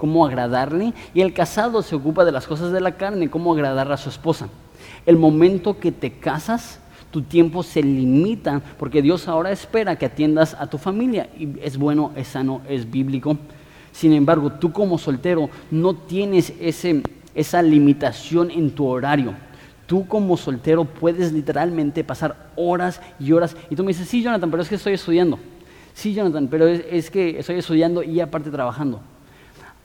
[0.00, 3.92] cómo agradarle, y el casado se ocupa de las cosas de la carne, cómo agradar
[3.92, 4.48] a su esposa.
[5.06, 6.80] El momento que te casas,
[7.12, 11.76] tu tiempo se limita, porque Dios ahora espera que atiendas a tu familia, y es
[11.76, 13.36] bueno, es sano, es bíblico.
[13.92, 17.02] Sin embargo, tú como soltero no tienes ese,
[17.34, 19.34] esa limitación en tu horario
[19.90, 23.56] Tú como soltero puedes literalmente pasar horas y horas.
[23.70, 25.36] Y tú me dices, sí, Jonathan, pero es que estoy estudiando.
[25.94, 29.00] Sí, Jonathan, pero es, que estoy estudiando y aparte trabajando.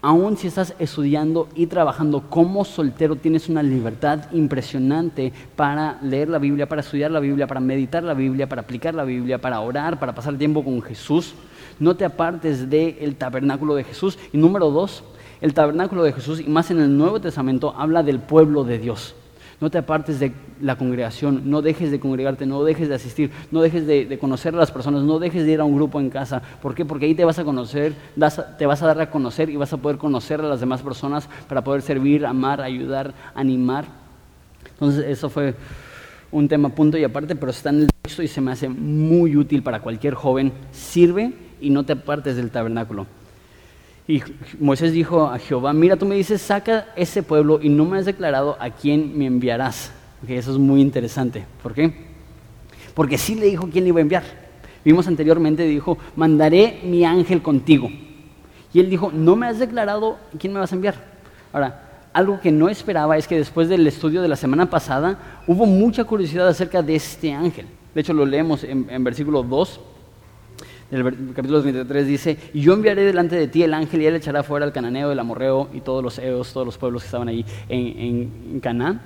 [0.06, 6.38] Aún si estás estudiando y trabajando como soltero, tienes una libertad impresionante para leer la
[6.38, 9.98] Biblia, para estudiar la Biblia, para meditar la Biblia, para aplicar la Biblia, para orar,
[10.00, 11.34] para pasar tiempo con Jesús.
[11.80, 14.20] No te apartes del tabernáculo de Jesús.
[14.32, 15.04] Y número dos,
[15.42, 19.16] el tabernáculo de Jesús, y más en el Nuevo Testamento, habla del pueblo de Dios.
[19.62, 23.62] No te apartes de la congregación, no dejes de congregarte, no dejes de asistir, no
[23.62, 26.42] dejes de, conocer a las personas, no dejes de ir a un grupo en casa.
[26.62, 26.84] ¿Por qué?
[26.84, 27.94] Porque ahí te vas a conocer,
[28.58, 31.30] te vas a dar a conocer y vas a poder conocer a las demás personas
[31.48, 33.86] para poder servir, amar, ayudar, animar.
[34.72, 35.56] Entonces, eso fue
[36.32, 39.38] un tema punto y aparte, pero está en el texto y se me hace muy
[39.38, 40.52] útil para cualquier joven.
[40.74, 43.08] Sirve y no te apartes del tabernáculo.
[44.08, 44.22] Y
[44.60, 48.06] Moisés dijo a Jehová, mira, tú me dices, saca ese pueblo y no me has
[48.06, 49.92] declarado a quién me enviarás.
[50.28, 51.46] eso es muy interesante.
[51.64, 51.92] ¿Por qué?
[52.94, 54.24] Porque sí le dijo quién le iba a enviar.
[54.84, 57.90] Vimos anteriormente, dijo, mandaré mi ángel contigo.
[58.72, 60.96] Y él dijo, no me has declarado quién me vas a enviar.
[61.52, 61.82] Ahora,
[62.14, 66.04] algo que no esperaba es que después del estudio de la semana pasada hubo mucha
[66.04, 67.66] curiosidad acerca de este ángel.
[67.96, 69.80] De hecho, lo leemos en, en versículo 2
[70.92, 74.44] el capítulo 23 dice, y yo enviaré delante de ti el ángel y él echará
[74.44, 77.44] fuera al cananeo, el amorreo y todos los eos, todos los pueblos que estaban ahí
[77.68, 79.02] en, en, Canaán.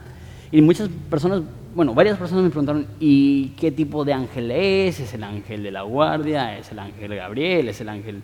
[0.52, 5.00] Y muchas personas, bueno, varias personas me preguntaron, ¿y qué tipo de ángel es?
[5.00, 6.58] ¿Es el ángel de la guardia?
[6.58, 7.70] ¿Es el ángel Gabriel?
[7.70, 8.24] ¿Es el ángel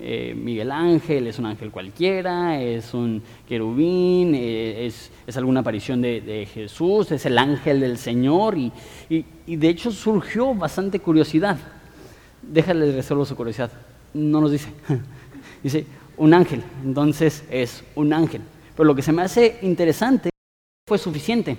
[0.00, 1.28] eh, Miguel Ángel?
[1.28, 2.60] ¿Es un ángel cualquiera?
[2.60, 4.34] ¿Es un querubín?
[4.34, 7.12] Eh, ¿Es, es alguna aparición de, de, Jesús?
[7.12, 8.58] ¿Es el ángel del Señor?
[8.58, 8.72] Y,
[9.08, 11.58] y, y de hecho surgió bastante curiosidad
[12.46, 13.70] déjale resuelvo su curiosidad.
[14.14, 14.68] No nos dice.
[15.62, 16.62] dice, un ángel.
[16.84, 18.42] Entonces es un ángel.
[18.76, 20.30] Pero lo que se me hace interesante
[20.86, 21.56] fue suficiente.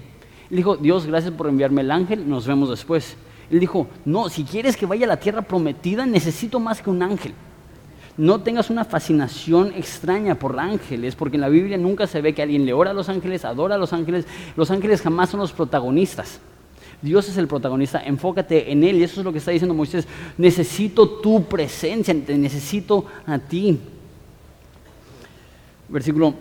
[0.50, 3.17] Él dijo, Dios, gracias por enviarme el ángel, nos vemos después.
[3.50, 7.02] Él dijo, no, si quieres que vaya a la tierra prometida, necesito más que un
[7.02, 7.34] ángel.
[8.17, 12.41] No tengas una fascinación extraña por ángeles, porque en la Biblia nunca se ve que
[12.41, 14.26] alguien le ora a los ángeles, adora a los ángeles.
[14.56, 16.39] Los ángeles jamás son los protagonistas.
[17.02, 18.98] Dios es el protagonista, enfócate en Él.
[18.98, 20.08] Y eso es lo que está diciendo Moisés.
[20.38, 23.80] Necesito tu presencia, necesito a ti.
[25.90, 26.34] Versículo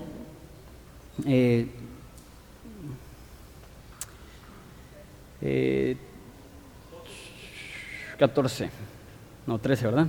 [8.19, 8.71] 14, eh, eh,
[9.47, 10.09] no 13, ¿verdad?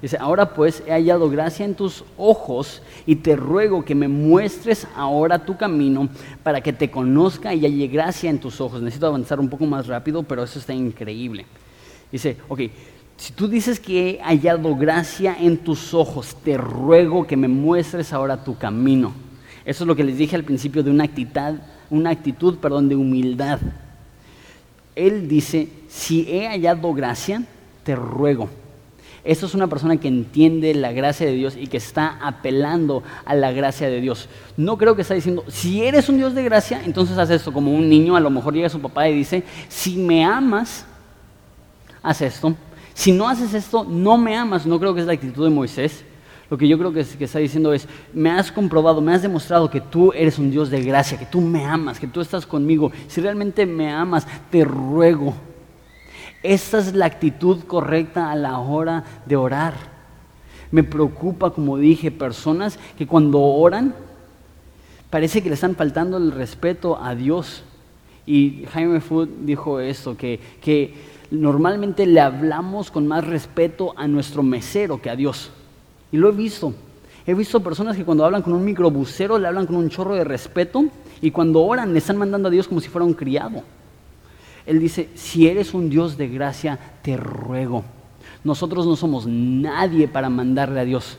[0.00, 4.86] Dice, ahora pues he hallado gracia en tus ojos y te ruego que me muestres
[4.94, 6.08] ahora tu camino
[6.44, 8.80] para que te conozca y halle gracia en tus ojos.
[8.80, 11.46] Necesito avanzar un poco más rápido, pero eso está increíble.
[12.12, 12.60] Dice, ok,
[13.16, 18.12] si tú dices que he hallado gracia en tus ojos, te ruego que me muestres
[18.12, 19.12] ahora tu camino.
[19.64, 21.58] Eso es lo que les dije al principio de una actitud,
[21.90, 23.58] una actitud perdón, de humildad.
[24.94, 27.42] Él dice, si he hallado gracia,
[27.82, 28.48] te ruego.
[29.24, 33.34] Eso es una persona que entiende la gracia de Dios y que está apelando a
[33.34, 34.28] la gracia de Dios.
[34.56, 37.52] No creo que está diciendo, si eres un Dios de gracia, entonces haz esto.
[37.52, 40.86] Como un niño a lo mejor llega su papá y dice, si me amas,
[42.02, 42.54] haz esto.
[42.94, 44.66] Si no haces esto, no me amas.
[44.66, 46.04] No creo que es la actitud de Moisés.
[46.50, 49.80] Lo que yo creo que, está diciendo es, me has comprobado, me has demostrado que
[49.80, 52.90] tú eres un Dios de gracia, que tú me amas, que tú estás conmigo.
[53.06, 55.34] Si realmente me amas, te ruego.
[56.42, 59.74] Esta es la actitud correcta a la hora de orar.
[60.70, 63.94] Me preocupa, como dije, personas que cuando oran
[65.10, 67.64] parece que le están faltando el respeto a Dios.
[68.26, 70.94] Y Jaime Food dijo esto, que, que
[71.30, 75.50] normalmente le hablamos con más respeto a nuestro mesero que a Dios.
[76.12, 76.74] Y lo he visto.
[77.26, 80.24] He visto personas que cuando hablan con un microbusero le hablan con un chorro de
[80.24, 80.84] respeto
[81.20, 83.62] y cuando oran le están mandando a Dios como si fuera un criado.
[84.68, 87.84] Él dice, si eres un Dios de gracia, te ruego.
[88.44, 91.18] Nosotros no somos nadie para mandarle a Dios.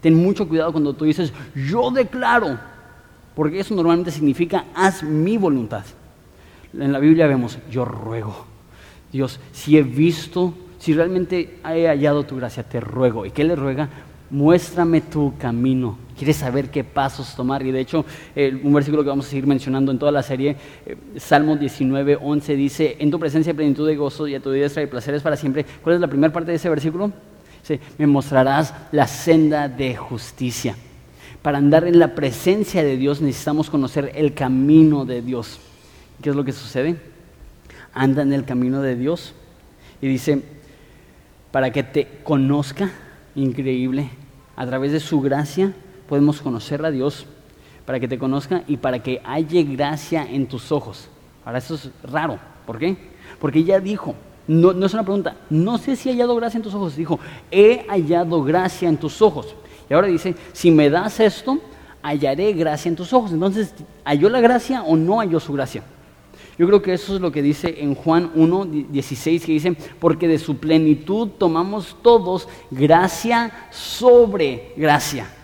[0.00, 2.58] Ten mucho cuidado cuando tú dices, yo declaro,
[3.36, 5.84] porque eso normalmente significa, haz mi voluntad.
[6.72, 8.46] En la Biblia vemos, yo ruego.
[9.12, 13.26] Dios, si he visto, si realmente he hallado tu gracia, te ruego.
[13.26, 13.88] ¿Y qué le ruega?
[14.30, 15.96] muéstrame tu camino.
[16.20, 17.64] Quieres saber qué pasos tomar.
[17.64, 18.04] Y de hecho,
[18.36, 20.54] un versículo que vamos a seguir mencionando en toda la serie,
[20.84, 24.82] eh, Salmo 19, 11, dice, en tu presencia plenitud de gozo y a tu diestra
[24.82, 25.64] y placeres para siempre.
[25.82, 27.10] ¿Cuál es la primera parte de ese versículo?
[27.62, 30.76] Dice, me mostrarás la senda de justicia.
[31.40, 35.58] Para andar en la presencia de Dios necesitamos conocer el camino de Dios.
[36.20, 36.96] ¿Qué es lo que sucede?
[37.94, 39.32] Anda en el camino de Dios
[40.02, 40.42] y dice,
[41.50, 42.90] para que te conozca,
[43.34, 44.10] increíble,
[44.54, 45.72] a través de su gracia
[46.10, 47.24] podemos conocer a Dios
[47.86, 51.08] para que te conozca y para que haya gracia en tus ojos.
[51.44, 52.36] Ahora, eso es raro.
[52.66, 52.96] ¿Por qué?
[53.40, 54.16] Porque ella dijo,
[54.48, 56.96] no, es una pregunta, no sé si he hallado gracia en tus ojos.
[56.96, 57.20] Dijo,
[57.52, 59.54] he hallado gracia en tus ojos.
[59.88, 61.60] Y ahora dice, si me das esto,
[62.02, 63.30] hallaré gracia en tus ojos.
[63.30, 63.72] Entonces,
[64.04, 65.84] ¿halló la gracia o no halló su gracia?
[66.58, 70.26] Yo creo que eso es lo que dice en Juan 1, 16, que dice, porque
[70.26, 75.36] de su plenitud tomamos todos gracia sobre gracia.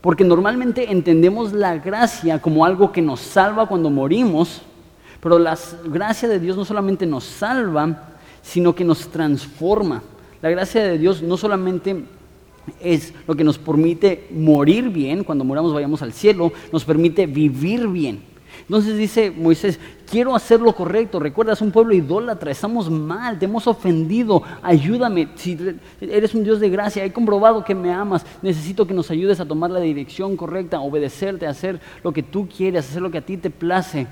[0.00, 4.62] Porque normalmente entendemos la gracia como algo que nos salva cuando morimos,
[5.20, 8.08] pero la gracia de Dios no solamente nos salva,
[8.42, 10.02] sino que nos transforma.
[10.40, 12.04] La gracia de Dios no solamente
[12.80, 17.86] es lo que nos permite morir bien, cuando moramos vayamos al cielo, nos permite vivir
[17.88, 18.22] bien.
[18.70, 23.66] Entonces dice Moisés, quiero hacer lo correcto, recuerdas un pueblo idólatra, estamos mal, te hemos
[23.66, 25.58] ofendido, ayúdame, si
[26.00, 29.44] eres un Dios de gracia, he comprobado que me amas, necesito que nos ayudes a
[29.44, 33.38] tomar la dirección correcta, obedecerte, hacer lo que tú quieres, hacer lo que a ti
[33.38, 34.06] te place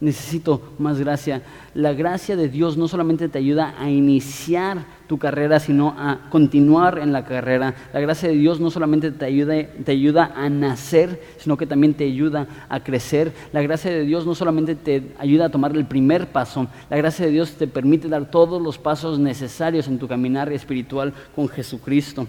[0.00, 1.42] necesito más gracia.
[1.74, 6.98] La gracia de Dios no solamente te ayuda a iniciar tu carrera, sino a continuar
[6.98, 7.74] en la carrera.
[7.92, 11.94] La gracia de Dios no solamente te ayuda, te ayuda a nacer, sino que también
[11.94, 13.32] te ayuda a crecer.
[13.52, 17.26] La gracia de Dios no solamente te ayuda a tomar el primer paso, la gracia
[17.26, 22.28] de Dios te permite dar todos los pasos necesarios en tu caminar espiritual con Jesucristo.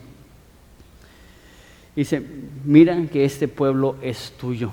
[1.96, 2.24] Dice,
[2.64, 4.72] mira que este pueblo es tuyo.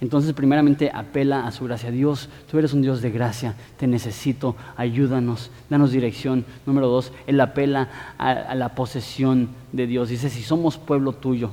[0.00, 1.90] Entonces, primeramente, apela a su gracia.
[1.90, 6.44] Dios, tú eres un Dios de gracia, te necesito, ayúdanos, danos dirección.
[6.66, 10.08] Número dos, él apela a, la posesión de Dios.
[10.08, 11.50] Dice, si somos pueblo tuyo,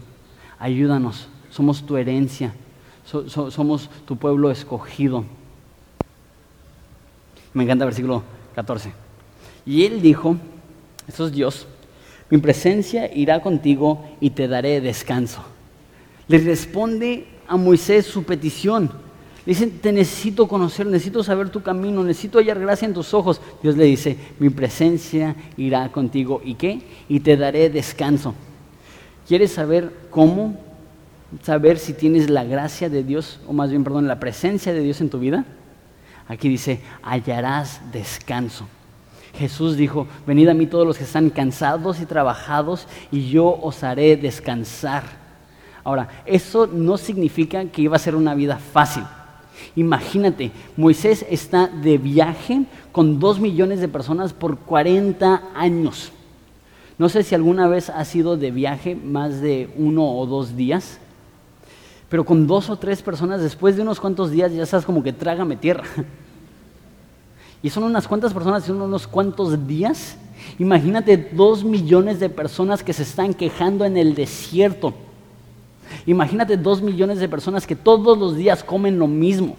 [0.59, 2.53] ayúdanos, somos tu herencia,
[3.05, 5.23] somos tu pueblo escogido.
[7.53, 8.23] Me encanta el versículo
[8.55, 8.91] 14.
[9.65, 10.37] Y él dijo,
[11.07, 11.67] eso es Dios,
[12.31, 15.43] mi presencia irá contigo y te daré descanso.
[16.27, 18.89] Le responde a Moisés su petición.
[19.45, 23.41] Le dice, te necesito conocer, necesito saber tu camino, necesito hallar gracia en tus ojos.
[23.61, 26.41] Dios le dice, mi presencia irá contigo.
[26.45, 26.81] ¿Y qué?
[27.09, 28.35] Y te daré descanso.
[29.27, 30.57] ¿Quieres saber cómo
[31.43, 35.01] saber si tienes la gracia de Dios, o más bien, perdón, la presencia de Dios
[35.01, 35.43] en tu vida?
[36.29, 38.65] Aquí dice, hallarás descanso.
[39.33, 43.83] Jesús dijo, venid a mí todos los que están cansados y trabajados, y yo os
[43.83, 45.20] haré descansar.
[45.83, 49.03] Ahora, eso no significa que iba a ser una vida fácil.
[49.75, 56.11] Imagínate, Moisés está de viaje con dos millones de personas por 40 años.
[56.97, 60.99] No sé si alguna vez ha sido de viaje más de uno o dos días,
[62.09, 65.13] pero con dos o tres personas, después de unos cuantos días ya estás como que
[65.13, 65.85] trágame tierra.
[67.63, 70.17] Y son unas cuantas personas y unos cuantos días.
[70.57, 74.95] Imagínate dos millones de personas que se están quejando en el desierto
[76.05, 79.55] Imagínate dos millones de personas que todos los días comen lo mismo.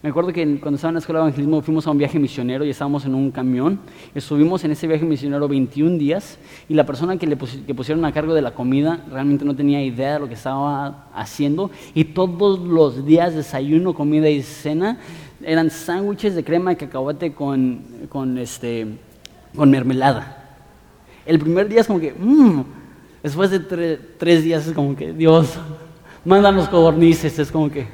[0.00, 2.64] Me acuerdo que cuando estaba en la escuela de evangelismo fuimos a un viaje misionero
[2.64, 3.80] y estábamos en un camión.
[4.14, 6.38] Estuvimos en ese viaje misionero 21 días
[6.68, 10.14] y la persona que le pusieron a cargo de la comida realmente no tenía idea
[10.14, 11.72] de lo que estaba haciendo.
[11.94, 15.00] Y todos los días, desayuno, comida y cena,
[15.42, 18.86] eran sándwiches de crema de cacahuate con, con, este,
[19.56, 20.60] con mermelada.
[21.26, 22.60] El primer día es como que, mmm,
[23.28, 25.50] Después de tres días es como que, Dios,
[26.24, 27.86] mándanos codornices, es como que...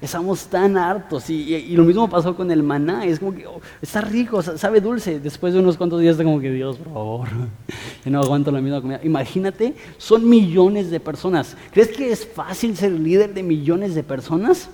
[0.00, 4.00] Estamos tan hartos y, lo mismo pasó con el maná, es como que oh, está
[4.00, 7.28] rico, sabe dulce, después de unos cuantos días está como que Dios, por favor,
[8.04, 8.98] yo no aguanto la misma comida.
[9.04, 11.56] Imagínate, son millones de personas.
[11.70, 14.68] ¿Crees que es fácil ser líder de millones de personas?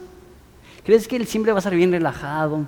[0.86, 2.64] ¿Crees que él siempre va a estar bien relajado?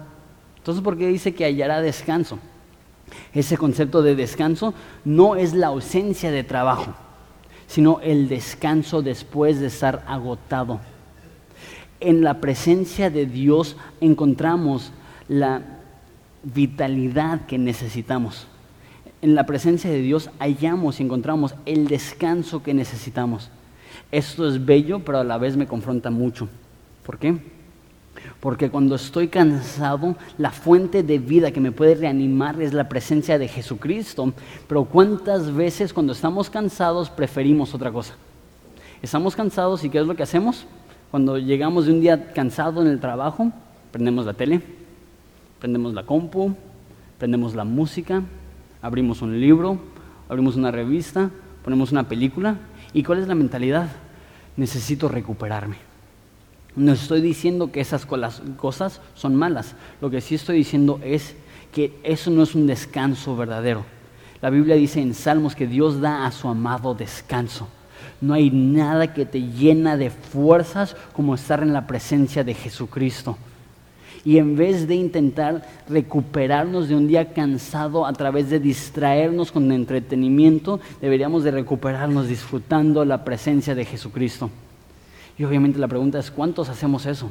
[0.59, 2.38] Entonces, ¿por qué dice que hallará descanso?
[3.32, 6.94] Ese concepto de descanso no es la ausencia de trabajo,
[7.66, 10.80] sino el descanso después de estar agotado.
[12.00, 14.92] En la presencia de Dios encontramos
[15.28, 15.62] la
[16.42, 18.46] vitalidad que necesitamos.
[19.22, 23.50] En la presencia de Dios hallamos y encontramos el descanso que necesitamos.
[24.12, 26.48] Esto es bello, pero a la vez me confronta mucho.
[27.04, 27.38] ¿Por qué?
[28.40, 33.38] Porque cuando estoy cansado, la fuente de vida que me puede reanimar es la presencia
[33.38, 34.32] de Jesucristo.
[34.68, 38.14] Pero ¿cuántas veces cuando estamos cansados preferimos otra cosa?
[39.02, 40.66] Estamos cansados y ¿qué es lo que hacemos?
[41.10, 43.52] Cuando llegamos de un día cansado en el trabajo,
[43.92, 44.60] prendemos la tele,
[45.60, 46.54] prendemos la compu,
[47.18, 48.22] prendemos la música,
[48.82, 49.78] abrimos un libro,
[50.28, 51.30] abrimos una revista,
[51.62, 52.56] ponemos una película.
[52.92, 53.88] ¿Y cuál es la mentalidad?
[54.56, 55.76] Necesito recuperarme.
[56.76, 59.74] No estoy diciendo que esas cosas son malas.
[60.00, 61.37] Lo que sí estoy diciendo es
[61.72, 63.84] que eso no es un descanso verdadero.
[64.40, 67.68] La Biblia dice en Salmos que Dios da a su amado descanso.
[68.20, 73.37] No hay nada que te llena de fuerzas como estar en la presencia de Jesucristo.
[74.24, 79.70] Y en vez de intentar recuperarnos de un día cansado a través de distraernos con
[79.70, 84.50] entretenimiento, deberíamos de recuperarnos disfrutando la presencia de Jesucristo.
[85.36, 87.30] Y obviamente la pregunta es, ¿cuántos hacemos eso?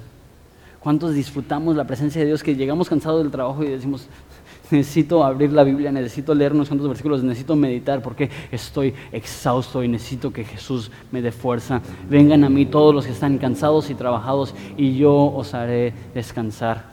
[0.79, 4.07] ¿Cuántos disfrutamos la presencia de Dios que llegamos cansados del trabajo y decimos,
[4.71, 9.87] necesito abrir la Biblia, necesito leer unos cuantos versículos, necesito meditar porque estoy exhausto y
[9.87, 11.81] necesito que Jesús me dé fuerza.
[12.09, 16.91] Vengan a mí todos los que están cansados y trabajados y yo os haré descansar.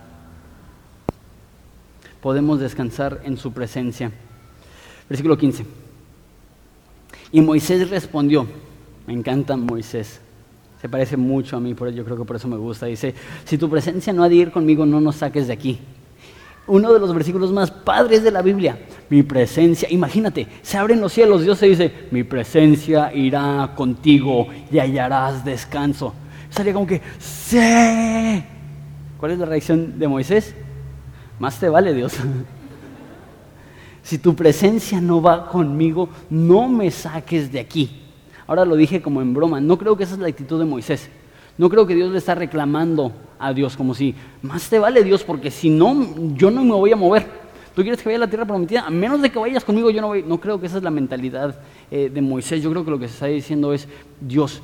[2.22, 4.12] Podemos descansar en su presencia.
[5.08, 5.66] Versículo 15.
[7.32, 8.46] Y Moisés respondió,
[9.08, 10.20] me encanta Moisés.
[10.80, 12.86] Se parece mucho a mí, por yo creo que por eso me gusta.
[12.86, 13.14] Dice,
[13.44, 15.78] si tu presencia no ha de ir conmigo, no nos saques de aquí.
[16.66, 18.78] Uno de los versículos más padres de la Biblia.
[19.10, 24.78] Mi presencia, imagínate, se abren los cielos, Dios se dice, mi presencia irá contigo y
[24.78, 26.14] hallarás descanso.
[26.48, 28.42] Salía como que, sí.
[29.18, 30.54] ¿Cuál es la reacción de Moisés?
[31.38, 32.14] Más te vale Dios.
[34.02, 37.99] si tu presencia no va conmigo, no me saques de aquí.
[38.50, 41.08] Ahora lo dije como en broma, no creo que esa es la actitud de Moisés.
[41.56, 45.22] No creo que Dios le está reclamando a Dios como si, más te vale Dios,
[45.22, 47.28] porque si no, yo no me voy a mover.
[47.76, 50.00] Tú quieres que vaya a la tierra prometida, a menos de que vayas conmigo, yo
[50.00, 50.24] no voy.
[50.24, 51.60] No creo que esa es la mentalidad
[51.92, 52.60] eh, de Moisés.
[52.60, 53.86] Yo creo que lo que se está diciendo es,
[54.20, 54.62] Dios,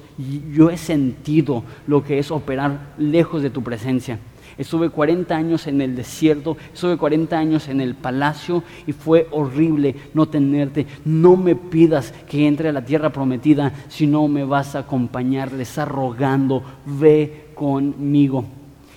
[0.52, 4.18] yo he sentido lo que es operar lejos de tu presencia.
[4.58, 9.94] Estuve 40 años en el desierto, estuve 40 años en el palacio y fue horrible
[10.14, 10.86] no tenerte.
[11.04, 15.52] No me pidas que entre a la tierra prometida si no me vas a acompañar.
[15.52, 18.46] Le está rogando, ve conmigo.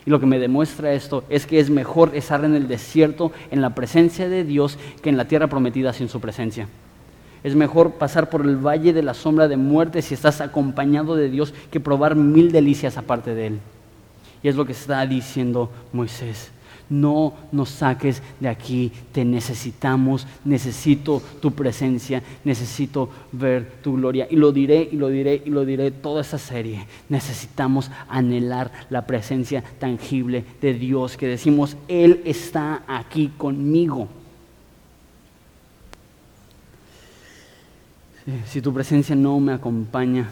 [0.05, 3.61] Y lo que me demuestra esto es que es mejor estar en el desierto en
[3.61, 6.69] la presencia de Dios que en la tierra prometida sin su presencia.
[7.43, 11.29] Es mejor pasar por el valle de la sombra de muerte si estás acompañado de
[11.29, 13.59] Dios que probar mil delicias aparte de Él.
[14.41, 16.51] Y es lo que está diciendo Moisés.
[16.89, 24.27] No nos saques de aquí, te necesitamos, necesito tu presencia, necesito ver tu gloria.
[24.29, 26.87] Y lo diré y lo diré y lo diré toda esta serie.
[27.07, 34.07] Necesitamos anhelar la presencia tangible de Dios, que decimos, Él está aquí conmigo.
[38.47, 40.29] Si tu presencia no me acompaña,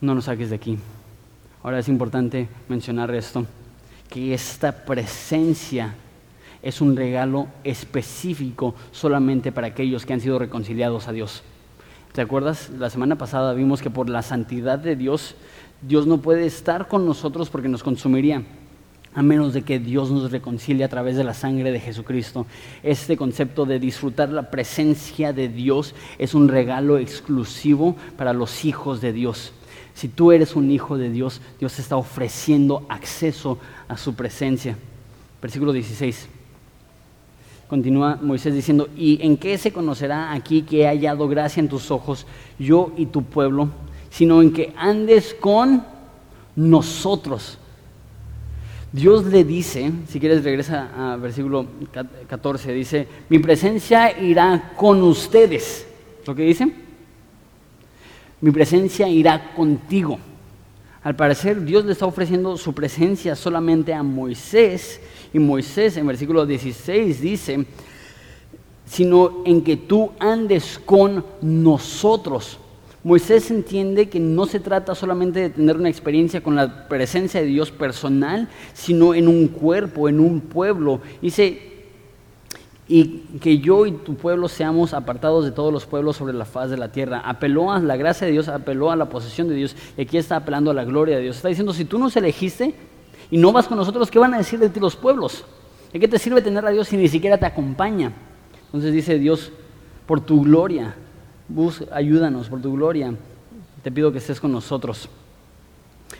[0.00, 0.78] no nos saques de aquí.
[1.62, 3.44] Ahora es importante mencionar esto,
[4.08, 5.94] que esta presencia
[6.62, 11.42] es un regalo específico solamente para aquellos que han sido reconciliados a Dios.
[12.12, 12.70] ¿Te acuerdas?
[12.70, 15.36] La semana pasada vimos que por la santidad de Dios,
[15.82, 18.42] Dios no puede estar con nosotros porque nos consumiría,
[19.14, 22.46] a menos de que Dios nos reconcilie a través de la sangre de Jesucristo.
[22.82, 29.00] Este concepto de disfrutar la presencia de Dios es un regalo exclusivo para los hijos
[29.02, 29.52] de Dios.
[30.00, 34.74] Si tú eres un hijo de Dios, Dios está ofreciendo acceso a su presencia.
[35.42, 36.26] Versículo 16.
[37.68, 41.90] Continúa Moisés diciendo, ¿y en qué se conocerá aquí que he hallado gracia en tus
[41.90, 42.26] ojos,
[42.58, 43.68] yo y tu pueblo,
[44.08, 45.84] sino en que andes con
[46.56, 47.58] nosotros?
[48.92, 51.66] Dios le dice, si quieres regresa a versículo
[52.26, 55.86] 14, dice, mi presencia irá con ustedes.
[56.26, 56.89] ¿Lo que dice?
[58.40, 60.18] Mi presencia irá contigo.
[61.02, 65.00] Al parecer Dios le está ofreciendo su presencia solamente a Moisés
[65.32, 67.66] y Moisés en versículo 16 dice,
[68.84, 72.58] sino en que tú andes con nosotros.
[73.02, 77.46] Moisés entiende que no se trata solamente de tener una experiencia con la presencia de
[77.46, 81.00] Dios personal, sino en un cuerpo, en un pueblo.
[81.22, 81.69] Dice,
[82.92, 86.70] y que yo y tu pueblo seamos apartados de todos los pueblos sobre la faz
[86.70, 87.20] de la tierra.
[87.24, 90.34] Apeló a la gracia de Dios, apeló a la posesión de Dios, y aquí está
[90.34, 91.36] apelando a la gloria de Dios.
[91.36, 92.74] Está diciendo, si tú nos elegiste
[93.30, 95.44] y no vas con nosotros, ¿qué van a decir de ti los pueblos?
[95.92, 98.12] ¿De qué te sirve tener a Dios si ni siquiera te acompaña?
[98.66, 99.52] Entonces dice Dios,
[100.04, 100.96] por tu gloria,
[101.46, 103.14] Bus, ayúdanos por tu gloria.
[103.84, 105.08] Te pido que estés con nosotros.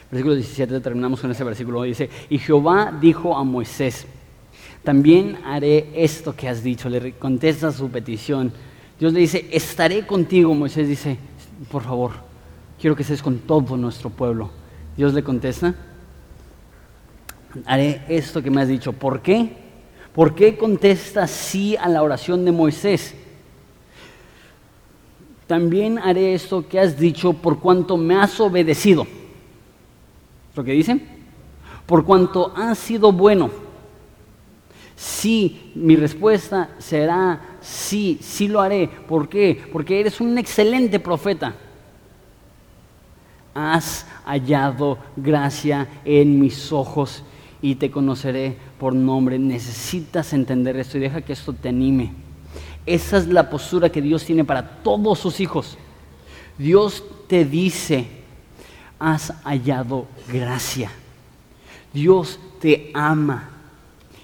[0.09, 1.83] Versículo 17, terminamos con ese versículo.
[1.83, 4.07] Dice, y Jehová dijo a Moisés,
[4.83, 6.89] también haré esto que has dicho.
[6.89, 8.51] Le contesta su petición.
[8.99, 10.53] Dios le dice, estaré contigo.
[10.53, 11.17] Moisés dice,
[11.71, 12.11] por favor,
[12.79, 14.49] quiero que estés con todo nuestro pueblo.
[14.97, 15.73] Dios le contesta,
[17.65, 18.93] haré esto que me has dicho.
[18.93, 19.57] ¿Por qué?
[20.13, 23.15] ¿Por qué contesta sí a la oración de Moisés?
[25.51, 29.05] también haré esto que has dicho por cuanto me has obedecido.
[30.55, 31.01] ¿Lo que dice?
[31.85, 33.49] Por cuanto has sido bueno.
[35.01, 38.87] Sí, mi respuesta será sí, sí lo haré.
[38.87, 39.59] ¿Por qué?
[39.73, 41.55] Porque eres un excelente profeta.
[43.55, 47.23] Has hallado gracia en mis ojos
[47.63, 49.39] y te conoceré por nombre.
[49.39, 52.13] Necesitas entender esto y deja que esto te anime.
[52.85, 55.79] Esa es la postura que Dios tiene para todos sus hijos.
[56.59, 58.05] Dios te dice,
[58.99, 60.91] has hallado gracia.
[61.91, 63.50] Dios te ama.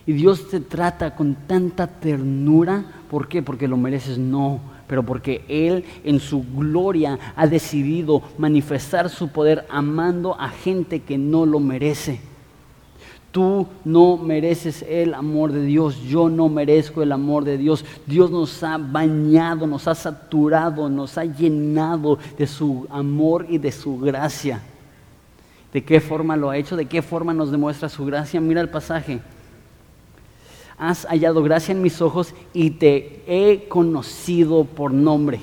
[0.08, 2.84] Y Dios te trata con tanta ternura.
[3.12, 3.44] ¿Por qué?
[3.44, 4.18] Porque lo mereces.
[4.18, 11.02] No, pero porque Él en su gloria ha decidido manifestar su poder amando a gente
[11.02, 12.22] que no lo merece.
[13.32, 17.84] Tú no mereces el amor de Dios, yo no merezco el amor de Dios.
[18.06, 23.74] Dios nos ha bañado, nos ha saturado, nos ha llenado de su amor y de
[23.74, 24.62] su gracia.
[25.74, 26.78] ¿De qué forma lo ha hecho?
[26.78, 28.40] ¿De qué forma nos demuestra su gracia?
[28.40, 29.20] Mira el pasaje.
[30.78, 35.40] Has hallado gracia en mis ojos y te he conocido por nombre.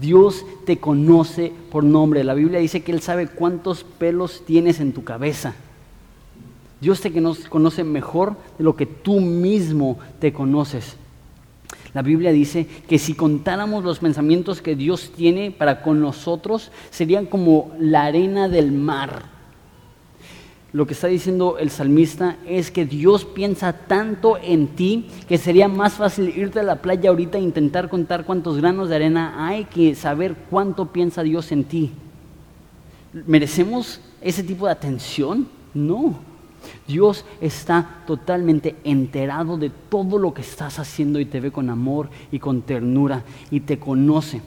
[0.00, 2.24] Dios te conoce por nombre.
[2.24, 5.54] La Biblia dice que Él sabe cuántos pelos tienes en tu cabeza.
[6.80, 7.12] Dios te
[7.48, 10.96] conoce mejor de lo que tú mismo te conoces.
[11.92, 17.26] La Biblia dice que si contáramos los pensamientos que Dios tiene para con nosotros, serían
[17.26, 19.39] como la arena del mar.
[20.72, 25.66] Lo que está diciendo el salmista es que Dios piensa tanto en ti que sería
[25.66, 29.64] más fácil irte a la playa ahorita e intentar contar cuántos granos de arena hay
[29.64, 31.90] que saber cuánto piensa Dios en ti.
[33.26, 35.48] ¿Merecemos ese tipo de atención?
[35.74, 36.14] No.
[36.86, 42.10] Dios está totalmente enterado de todo lo que estás haciendo y te ve con amor
[42.30, 44.40] y con ternura y te conoce.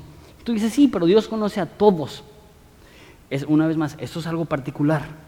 [0.46, 2.24] Tú dices, sí, pero Dios conoce a todos.
[3.30, 5.23] Es, una vez más, esto es algo particular.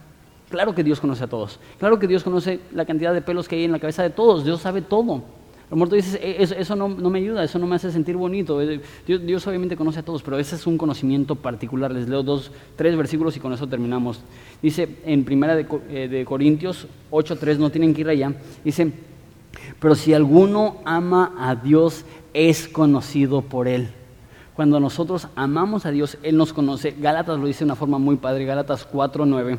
[0.50, 1.60] Claro que Dios conoce a todos.
[1.80, 4.46] Claro que Dios conoce la cantidad de pelos que hay en la cabeza de todos.
[4.46, 5.24] Dios sabe todo.
[5.66, 8.16] A lo mejor tú dices, e, eso, no, me ayuda, eso no me hace sentir
[8.16, 8.62] bonito.
[8.62, 11.92] Eh, Dios, obviamente conoce a todos, pero ese es un conocimiento particular.
[11.92, 14.22] Les leo dos, tres versículos y con eso terminamos.
[14.62, 18.34] Dice en Primera de, eh, de Corintios 8.3, no tienen que ir allá,
[18.64, 18.92] dice,
[19.80, 23.90] pero si alguno ama a Dios, es conocido por Él.
[24.56, 26.96] Cuando nosotros amamos a Dios, Él nos conoce.
[27.00, 29.58] Gálatas lo dice de una forma muy padre, Gálatas 4.9.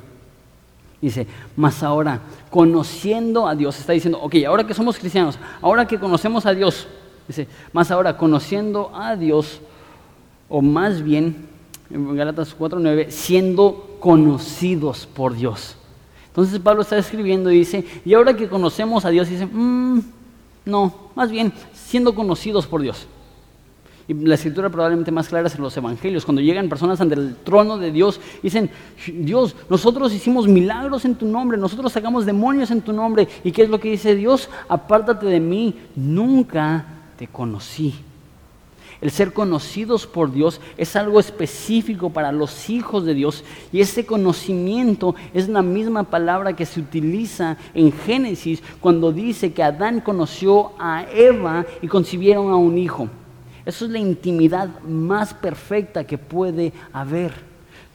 [1.06, 6.00] Dice, más ahora, conociendo a Dios, está diciendo, ok, ahora que somos cristianos, ahora que
[6.00, 6.88] conocemos a Dios,
[7.28, 9.60] dice, más ahora, conociendo a Dios,
[10.48, 11.46] o más bien,
[11.90, 15.76] en Galatas 4.9, siendo conocidos por Dios.
[16.26, 20.00] Entonces Pablo está escribiendo y dice, y ahora que conocemos a Dios, dice, mm,
[20.64, 23.06] no, más bien, siendo conocidos por Dios.
[24.08, 27.34] Y la escritura probablemente más clara es en los evangelios, cuando llegan personas ante el
[27.36, 28.70] trono de Dios, dicen,
[29.12, 33.26] Dios, nosotros hicimos milagros en tu nombre, nosotros sacamos demonios en tu nombre.
[33.42, 34.48] ¿Y qué es lo que dice Dios?
[34.68, 36.86] Apártate de mí, nunca
[37.18, 37.94] te conocí.
[39.00, 44.06] El ser conocidos por Dios es algo específico para los hijos de Dios y ese
[44.06, 50.72] conocimiento es la misma palabra que se utiliza en Génesis cuando dice que Adán conoció
[50.78, 53.10] a Eva y concibieron a un hijo.
[53.66, 57.32] Eso es la intimidad más perfecta que puede haber.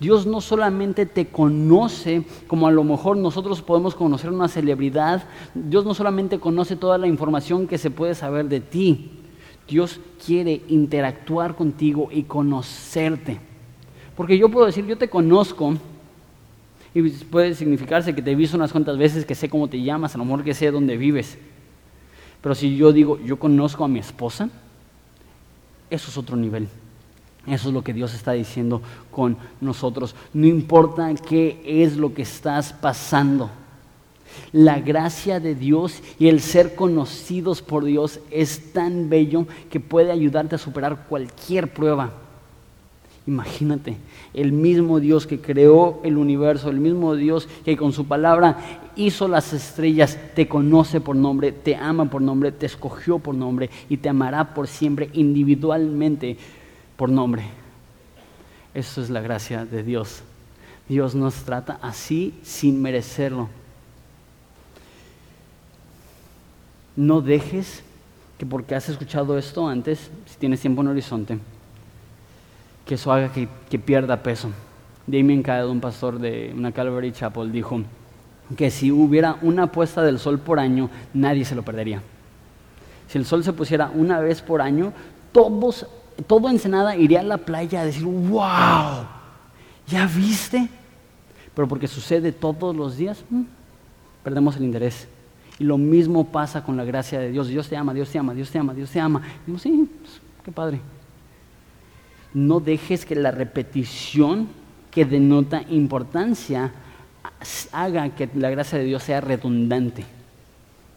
[0.02, 5.86] Dios no solamente te conoce como a lo mejor nosotros podemos conocer una celebridad, Dios
[5.86, 9.12] no solamente conoce toda la información que se puede saber de ti,
[9.68, 13.40] Dios quiere interactuar contigo y conocerte.
[14.18, 15.76] Porque yo puedo decir, yo te conozco,
[16.94, 20.16] y puede significarse que te he visto unas cuantas veces, que sé cómo te llamas,
[20.16, 21.38] a lo mejor que sé dónde vives.
[22.42, 24.50] Pero si yo digo, yo conozco a mi esposa,
[25.92, 26.68] eso es otro nivel.
[27.46, 28.82] Eso es lo que Dios está diciendo
[29.12, 30.16] con nosotros.
[30.34, 33.50] No importa qué es lo que estás pasando.
[34.54, 40.12] La gracia de Dios y el ser conocidos por Dios es tan bello que puede
[40.12, 42.14] ayudarte a superar cualquier prueba.
[43.28, 43.98] Imagínate,
[44.34, 49.28] el mismo Dios que creó el universo, el mismo Dios que con su palabra hizo
[49.28, 53.98] las estrellas, te conoce por nombre, te ama por nombre, te escogió por nombre y
[53.98, 56.38] te amará por siempre individualmente
[56.96, 57.44] por nombre.
[58.74, 60.24] Eso es la gracia de Dios.
[60.88, 63.50] Dios nos trata así sin merecerlo.
[66.96, 67.84] No dejes
[68.38, 71.38] que porque has escuchado esto antes, si tienes tiempo en horizonte,
[72.86, 74.50] que eso haga que, pierda peso.
[75.08, 77.84] Damien Caed, un pastor de una Calvary Chapel, dijo
[78.56, 82.02] que si hubiera una puesta del sol por año, nadie se lo perdería.
[83.08, 84.94] Si el sol se pusiera una vez por año,
[85.32, 85.86] todos
[86.28, 89.06] todo Ensenada iría a la playa a decir, wow,
[89.88, 90.70] ¿ya viste?
[91.54, 93.42] Pero porque sucede todos los días, mm,
[94.24, 95.08] perdemos el interés.
[95.60, 97.48] Y lo mismo pasa con la gracia de Dios.
[97.48, 99.22] Dios te ama, Dios te ama, Dios te ama, Dios te ama.
[99.46, 100.80] Y sí, pues, qué padre.
[102.34, 104.48] No dejes que la repetición
[104.90, 106.72] que denota importancia
[107.72, 110.06] haga que la gracia de Dios sea redundante.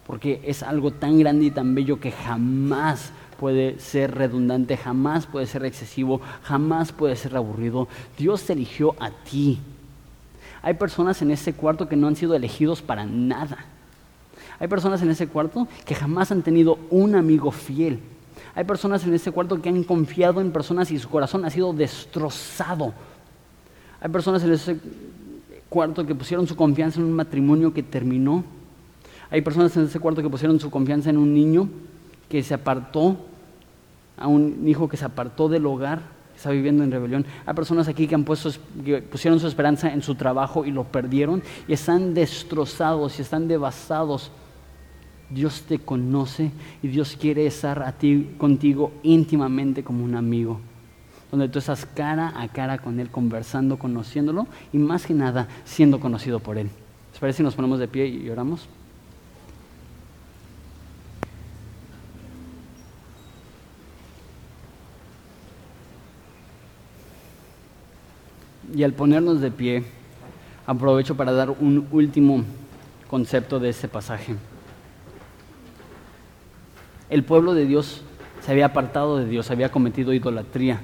[0.07, 5.47] Porque es algo tan grande y tan bello que jamás puede ser redundante, jamás puede
[5.47, 7.87] ser excesivo, jamás puede ser aburrido.
[8.17, 9.59] Dios te eligió a ti.
[10.61, 13.65] Hay personas en ese cuarto que no han sido elegidos para nada.
[14.59, 17.99] Hay personas en ese cuarto que jamás han tenido un amigo fiel.
[18.55, 21.73] Hay personas en ese cuarto que han confiado en personas y su corazón ha sido
[21.73, 22.93] destrozado.
[23.99, 24.77] Hay personas en ese
[25.75, 28.45] cuarto que pusieron su confianza en un matrimonio que terminó.
[29.29, 31.67] Hay personas en ese cuarto que pusieron su confianza en un niño
[32.29, 33.17] que se apartó,
[34.15, 35.99] a un hijo que se apartó del hogar,
[36.33, 37.25] está viviendo en rebelión.
[37.45, 38.51] Hay personas aquí que, han puesto,
[39.11, 44.31] pusieron su esperanza en su trabajo y lo perdieron y están destrozados y están devastados.
[45.29, 46.51] Dios te conoce
[46.81, 50.61] y Dios quiere estar a ti, contigo íntimamente como un amigo,
[51.35, 55.99] donde tú estás cara a cara con Él, conversando, conociéndolo y más que nada siendo
[55.99, 56.69] conocido por Él.
[57.11, 58.69] ¿Les parece si nos ponemos de pie y oramos?
[68.73, 69.83] Y al ponernos de pie,
[70.65, 72.45] aprovecho para dar un último
[73.09, 74.37] concepto de este pasaje.
[77.09, 78.03] El pueblo de Dios
[78.39, 80.81] se había apartado de Dios, había cometido idolatría.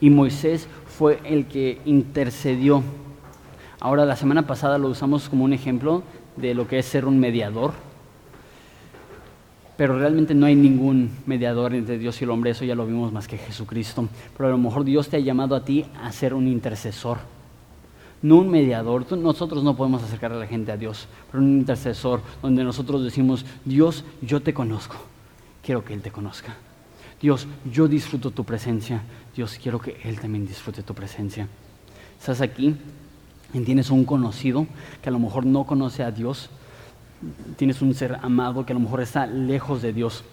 [0.00, 2.82] Y Moisés fue el que intercedió.
[3.80, 6.02] Ahora, la semana pasada lo usamos como un ejemplo
[6.36, 7.72] de lo que es ser un mediador
[9.80, 13.14] pero realmente no hay ningún mediador entre Dios y el hombre, eso ya lo vimos
[13.14, 14.06] más que Jesucristo.
[14.36, 17.16] Pero a lo mejor Dios te ha llamado a ti a ser un intercesor,
[18.20, 19.10] no un mediador.
[19.16, 23.46] Nosotros no podemos acercar a la gente a Dios, pero un intercesor donde nosotros decimos,
[23.64, 24.96] Dios, yo te conozco,
[25.64, 26.54] quiero que Él te conozca.
[27.20, 29.02] Dios, yo disfruto tu presencia,
[29.36, 31.48] Dios, quiero que Él también disfrute tu presencia.
[32.18, 32.74] Estás aquí
[33.52, 34.66] y tienes un conocido
[35.02, 36.48] que a lo mejor no conoce a Dios,
[37.56, 40.24] tienes un ser amado que a lo mejor está lejos de Dios.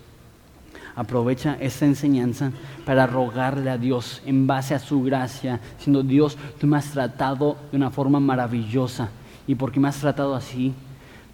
[0.96, 2.52] Aprovecha esta enseñanza
[2.86, 7.58] para rogarle a Dios en base a su gracia, siendo Dios, tú me has tratado
[7.70, 9.10] de una forma maravillosa.
[9.46, 10.74] Y porque me has tratado así,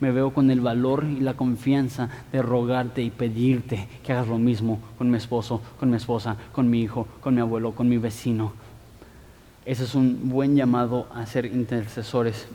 [0.04, 4.38] me veo con el valor y la confianza de rogarte y pedirte que hagas lo
[4.38, 7.97] mismo con mi esposo, con mi esposa, con mi hijo, con mi abuelo, con mi
[7.97, 8.51] vecino.
[9.66, 12.47] Ese es un buen llamado a ser intercesores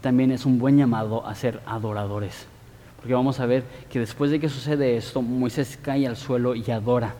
[0.00, 2.46] también es un buen llamado a ser adoradores.
[2.96, 6.70] Porque vamos a ver que después de que sucede esto, Moisés cae al suelo y
[6.70, 7.14] adora.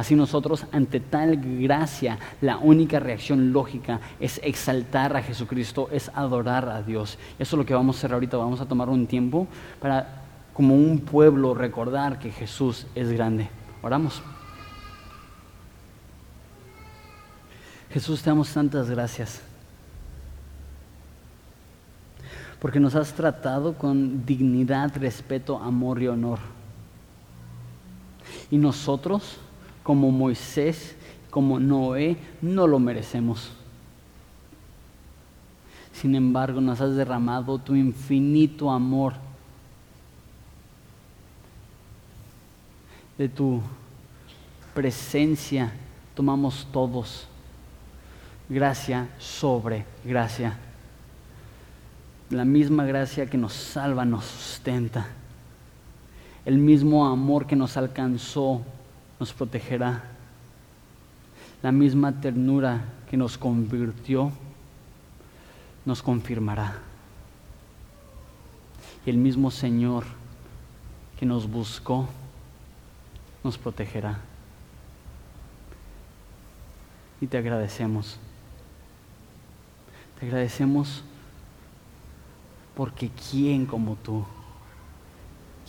[0.00, 6.70] Así nosotros, ante tal gracia, la única reacción lógica es exaltar a Jesucristo, es adorar
[6.70, 7.18] a Dios.
[7.38, 8.38] Eso es lo que vamos a hacer ahorita.
[8.38, 9.46] Vamos a tomar un tiempo
[9.78, 10.22] para,
[10.54, 13.50] como un pueblo, recordar que Jesús es grande.
[13.82, 14.22] Oramos.
[17.90, 19.42] Jesús, te damos tantas gracias
[22.58, 26.38] porque nos has tratado con dignidad, respeto, amor y honor.
[28.50, 29.38] Y nosotros,
[29.90, 30.94] como Moisés,
[31.30, 33.50] como Noé, no lo merecemos.
[35.92, 39.14] Sin embargo, nos has derramado tu infinito amor.
[43.18, 43.60] De tu
[44.74, 45.72] presencia
[46.14, 47.26] tomamos todos.
[48.48, 50.56] Gracia sobre gracia.
[52.30, 55.08] La misma gracia que nos salva nos sustenta.
[56.44, 58.62] El mismo amor que nos alcanzó
[59.20, 60.02] nos protegerá.
[61.62, 64.32] La misma ternura que nos convirtió
[65.84, 66.78] nos confirmará.
[69.04, 70.04] Y el mismo Señor
[71.18, 72.08] que nos buscó
[73.44, 74.18] nos protegerá.
[77.20, 78.16] Y te agradecemos.
[80.18, 81.02] Te agradecemos
[82.74, 84.24] porque ¿quién como tú?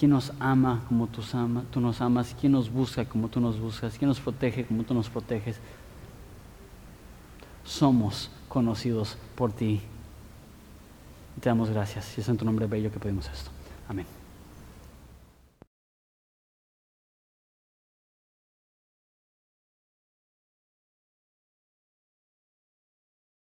[0.02, 2.36] ¿Quién nos ama como tú, ama, tú nos amas?
[2.39, 3.99] ¿Quién nos busca como tú nos buscas?
[3.99, 5.60] ¿Quién nos protege como tú nos proteges?
[7.64, 9.80] Somos conocidos por ti.
[11.39, 12.18] Te damos gracias.
[12.18, 13.52] Y es en tu nombre bello que pedimos esto.
[13.88, 14.20] Amén.